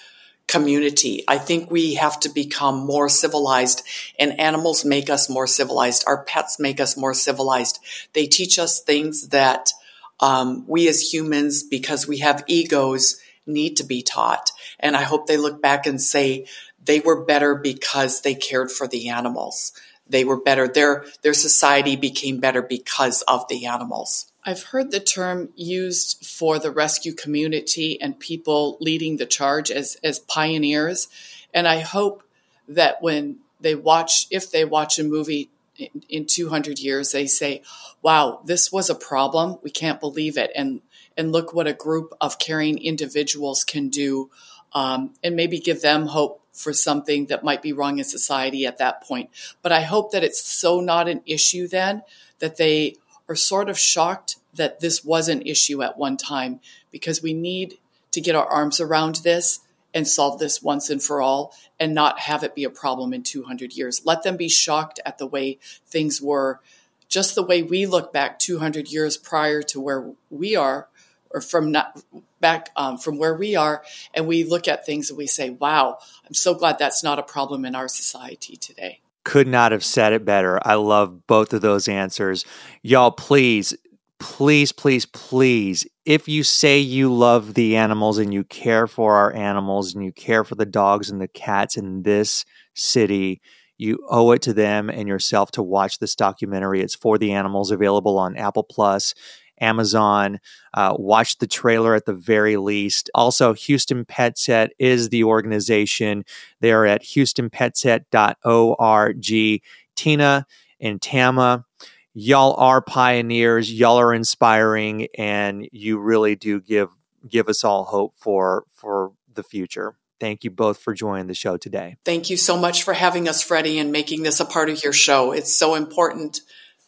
community. 0.48 1.24
I 1.28 1.38
think 1.38 1.72
we 1.72 1.96
have 1.96 2.20
to 2.22 2.30
become 2.30 2.86
more 2.86 3.10
civilized, 3.10 3.84
and 4.20 4.40
animals 4.40 4.86
make 4.86 5.10
us 5.10 5.30
more 5.30 5.48
civilized. 5.48 6.04
Our 6.08 6.24
pets 6.24 6.60
make 6.60 6.80
us 6.80 6.98
more 6.98 7.14
civilized. 7.14 7.80
They 8.14 8.28
teach 8.28 8.60
us 8.60 8.82
things 8.82 9.30
that 9.30 9.72
um, 10.20 10.66
we 10.68 10.88
as 10.88 11.14
humans, 11.14 11.64
because 11.64 12.08
we 12.08 12.20
have 12.20 12.44
egos, 12.48 13.20
need 13.46 13.78
to 13.78 13.84
be 13.84 14.02
taught. 14.02 14.52
And 14.80 14.96
I 14.96 15.02
hope 15.02 15.28
they 15.28 15.38
look 15.38 15.62
back 15.62 15.86
and 15.86 16.02
say 16.02 16.46
they 16.84 17.00
were 17.00 17.26
better 17.26 17.56
because 17.56 18.22
they 18.22 18.36
cared 18.36 18.72
for 18.72 18.88
the 18.88 19.10
animals 19.10 19.74
they 20.08 20.24
were 20.24 20.40
better. 20.40 20.68
Their 20.68 21.06
their 21.22 21.34
society 21.34 21.96
became 21.96 22.40
better 22.40 22.62
because 22.62 23.22
of 23.24 23.48
the 23.48 23.66
animals. 23.66 24.32
I've 24.46 24.64
heard 24.64 24.92
the 24.92 25.00
term 25.00 25.50
used 25.56 26.26
for 26.26 26.60
the 26.60 26.72
rescue 26.72 27.14
community 27.14 28.00
and 28.02 28.20
people 28.20 28.78
leading 28.82 29.18
the 29.18 29.26
charge 29.26 29.72
as 29.72 29.98
as 30.04 30.20
pioneers, 30.20 31.08
and 31.54 31.68
I 31.68 31.80
hope 31.80 32.24
that 32.68 33.02
when 33.02 33.40
they 33.62 33.76
watch, 33.76 34.28
if 34.30 34.52
they 34.52 34.66
watch 34.66 35.00
a 35.00 35.04
movie 35.04 35.50
in, 35.78 36.04
in 36.10 36.26
200 36.26 36.80
years, 36.80 37.12
they 37.12 37.26
say, 37.26 37.62
"Wow, 38.02 38.42
this 38.44 38.72
was 38.72 38.90
a 38.90 38.96
problem. 38.96 39.60
We 39.64 39.72
can't 39.72 40.02
believe 40.02 40.38
it," 40.38 40.52
and 40.56 40.82
and 41.16 41.32
look 41.32 41.54
what 41.54 41.68
a 41.68 41.74
group 41.74 42.14
of 42.20 42.40
caring 42.40 42.78
individuals 42.78 43.64
can 43.64 43.90
do, 43.90 44.30
um, 44.74 45.14
and 45.24 45.36
maybe 45.36 45.60
give 45.60 45.82
them 45.82 46.08
hope 46.08 46.42
for 46.52 46.74
something 46.74 47.28
that 47.28 47.44
might 47.44 47.62
be 47.62 47.74
wrong 47.74 47.98
in 47.98 48.04
society 48.04 48.66
at 48.66 48.78
that 48.78 49.02
point. 49.04 49.30
But 49.62 49.72
I 49.72 49.82
hope 49.82 50.12
that 50.12 50.24
it's 50.24 50.46
so 50.46 50.82
not 50.82 51.08
an 51.08 51.22
issue 51.26 51.68
then 51.68 52.04
that 52.40 52.58
they 52.58 52.98
are 53.28 53.36
sort 53.36 53.70
of 53.70 53.80
shocked 53.80 54.38
that 54.54 54.80
this 54.80 55.04
was 55.04 55.30
an 55.30 55.42
issue 55.44 55.82
at 55.82 55.98
one 55.98 56.18
time 56.18 56.60
because 56.92 57.22
we 57.22 57.34
need 57.34 57.78
to 58.12 58.22
get 58.22 58.36
our 58.36 58.46
arms 58.46 58.80
around 58.80 59.16
this 59.18 59.60
and 59.94 60.08
solve 60.08 60.40
this 60.40 60.62
once 60.62 60.90
and 60.90 61.04
for 61.04 61.22
all 61.22 61.54
and 61.80 61.94
not 61.94 62.20
have 62.20 62.44
it 62.44 62.56
be 62.56 62.64
a 62.64 62.70
problem 62.70 63.14
in 63.14 63.24
200 63.24 63.74
years. 63.74 64.06
Let 64.06 64.24
them 64.24 64.38
be 64.38 64.50
shocked 64.50 65.00
at 65.06 65.18
the 65.18 65.28
way 65.28 65.60
things 65.88 66.22
were, 66.22 66.60
just 67.08 67.36
the 67.36 67.44
way 67.44 67.62
we 67.62 67.86
look 67.86 68.12
back 68.12 68.40
200 68.40 68.92
years 68.92 69.18
prior 69.18 69.62
to 69.64 69.80
where 69.80 70.12
we 70.30 70.56
are 70.56 70.88
or 71.30 71.42
from 71.42 71.72
not 71.72 72.02
back 72.40 72.70
um, 72.76 72.98
from 72.98 73.18
where 73.18 73.34
we 73.34 73.56
are 73.56 73.84
and 74.14 74.28
we 74.28 74.44
look 74.44 74.68
at 74.68 74.86
things 74.86 75.10
and 75.10 75.18
we 75.18 75.26
say 75.26 75.50
wow 75.50 75.98
i'm 76.28 76.34
so 76.34 76.54
glad 76.54 76.78
that's 76.78 77.04
not 77.04 77.18
a 77.18 77.24
problem 77.24 77.66
in 77.66 77.74
our 77.74 77.88
society 77.88 78.56
today 78.56 79.00
could 79.24 79.48
not 79.48 79.72
have 79.72 79.84
said 79.84 80.14
it 80.14 80.26
better. 80.26 80.60
I 80.66 80.76
love 80.76 81.26
both 81.28 81.54
of 81.54 81.62
those 81.62 81.88
answers. 81.88 82.46
Y'all 82.82 83.12
please 83.12 83.76
please 84.20 84.72
please 84.72 85.06
please 85.06 85.86
if 86.06 86.30
you 86.30 86.44
say 86.44 86.80
you 86.80 87.14
love 87.14 87.56
the 87.56 87.76
animals 87.76 88.18
and 88.18 88.34
you 88.34 88.42
care 88.46 88.88
for 88.88 89.16
our 89.16 89.34
animals 89.34 89.94
and 89.94 90.06
you 90.06 90.14
care 90.14 90.46
for 90.46 90.56
the 90.56 90.66
dogs 90.66 91.10
and 91.10 91.20
the 91.20 91.28
cats 91.28 91.76
in 91.76 92.04
this 92.04 92.46
city 92.74 93.42
you 93.78 94.00
owe 94.10 94.32
it 94.32 94.42
to 94.44 94.54
them 94.54 94.90
and 94.90 95.08
yourself 95.08 95.52
to 95.52 95.64
watch 95.64 96.00
this 96.00 96.16
documentary. 96.16 96.82
It's 96.82 96.96
for 96.96 97.18
the 97.18 97.34
animals, 97.34 97.72
available 97.72 98.18
on 98.18 98.38
Apple 98.38 98.64
Plus 98.64 99.14
Amazon. 99.60 100.40
Uh, 100.74 100.96
watch 100.98 101.38
the 101.38 101.48
trailer 101.48 101.96
at 101.96 102.06
the 102.06 102.14
very 102.14 102.58
least. 102.58 103.10
Also, 103.14 103.54
Houston 103.54 104.06
Pet 104.06 104.38
Set 104.38 104.72
is 104.80 105.10
the 105.10 105.24
organization. 105.24 106.26
They 106.60 106.72
are 106.72 106.86
at 106.86 107.04
houstonpetset.org. 107.04 109.64
Tena 109.96 110.46
and 110.80 111.02
Tama, 111.02 111.66
y'all 112.14 112.56
are 112.60 112.82
pioneers. 112.82 113.72
Y'all 113.72 114.00
are 114.00 114.14
inspiring, 114.14 115.08
and 115.18 115.68
you 115.72 116.00
really 116.00 116.36
do 116.36 116.60
give 116.60 116.90
give 117.28 117.48
us 117.48 117.64
all 117.64 117.86
hope 117.86 118.14
for 118.18 118.66
for 118.74 119.14
the 119.34 119.44
future. 119.44 119.96
Thank 120.20 120.44
you 120.44 120.52
both 120.52 120.80
for 120.80 120.94
joining 120.94 121.28
the 121.28 121.34
show 121.34 121.58
today. 121.58 121.98
Thank 122.06 122.30
you 122.30 122.38
so 122.38 122.58
much 122.58 122.84
for 122.84 122.94
having 122.94 123.28
us, 123.28 123.42
Freddie, 123.42 123.78
and 123.78 123.92
making 123.92 124.24
this 124.24 124.40
a 124.40 124.46
part 124.46 124.70
of 124.70 124.84
your 124.84 124.94
show. 124.94 125.32
It's 125.32 125.54
so 125.54 125.76
important 125.76 126.40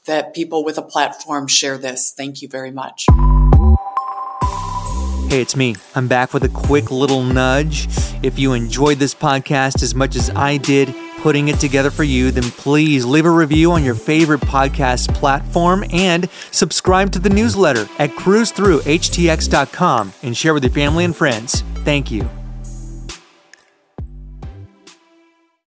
that 0.06 0.34
people 0.34 0.64
with 0.64 0.78
a 0.78 0.82
platform 0.82 1.48
share 1.48 1.78
this. 1.78 2.14
Thank 2.16 2.42
you 2.42 2.48
very 2.48 2.72
much. 2.72 3.06
Hey, 5.30 5.42
it's 5.42 5.56
me. 5.56 5.76
I'm 5.96 6.08
back 6.08 6.34
with 6.34 6.44
a 6.44 6.50
quick 6.50 6.92
little 6.92 7.24
nudge. 7.24 7.88
If 8.24 8.40
you 8.40 8.54
enjoyed 8.54 9.00
this 9.00 9.14
podcast 9.14 9.84
as 9.84 9.94
much 9.94 10.16
as 10.16 10.30
I 10.30 10.58
did 10.58 10.96
putting 11.26 11.48
it 11.48 11.60
together 11.60 11.90
for 11.90 12.04
you, 12.04 12.30
then 12.30 12.44
please 12.52 13.04
leave 13.04 13.26
a 13.26 13.32
review 13.32 13.72
on 13.72 13.84
your 13.84 13.96
favorite 13.96 14.42
podcast 14.42 15.12
platform 15.16 15.84
and 15.92 16.30
subscribe 16.52 17.12
to 17.12 17.18
the 17.18 17.32
newsletter 17.32 17.90
at 17.98 18.12
cruzthroughhtx.com 18.12 20.14
and 20.22 20.38
share 20.38 20.54
with 20.54 20.64
your 20.64 20.72
family 20.72 21.04
and 21.04 21.16
friends. 21.16 21.64
Thank 21.84 22.12
you. 22.12 22.30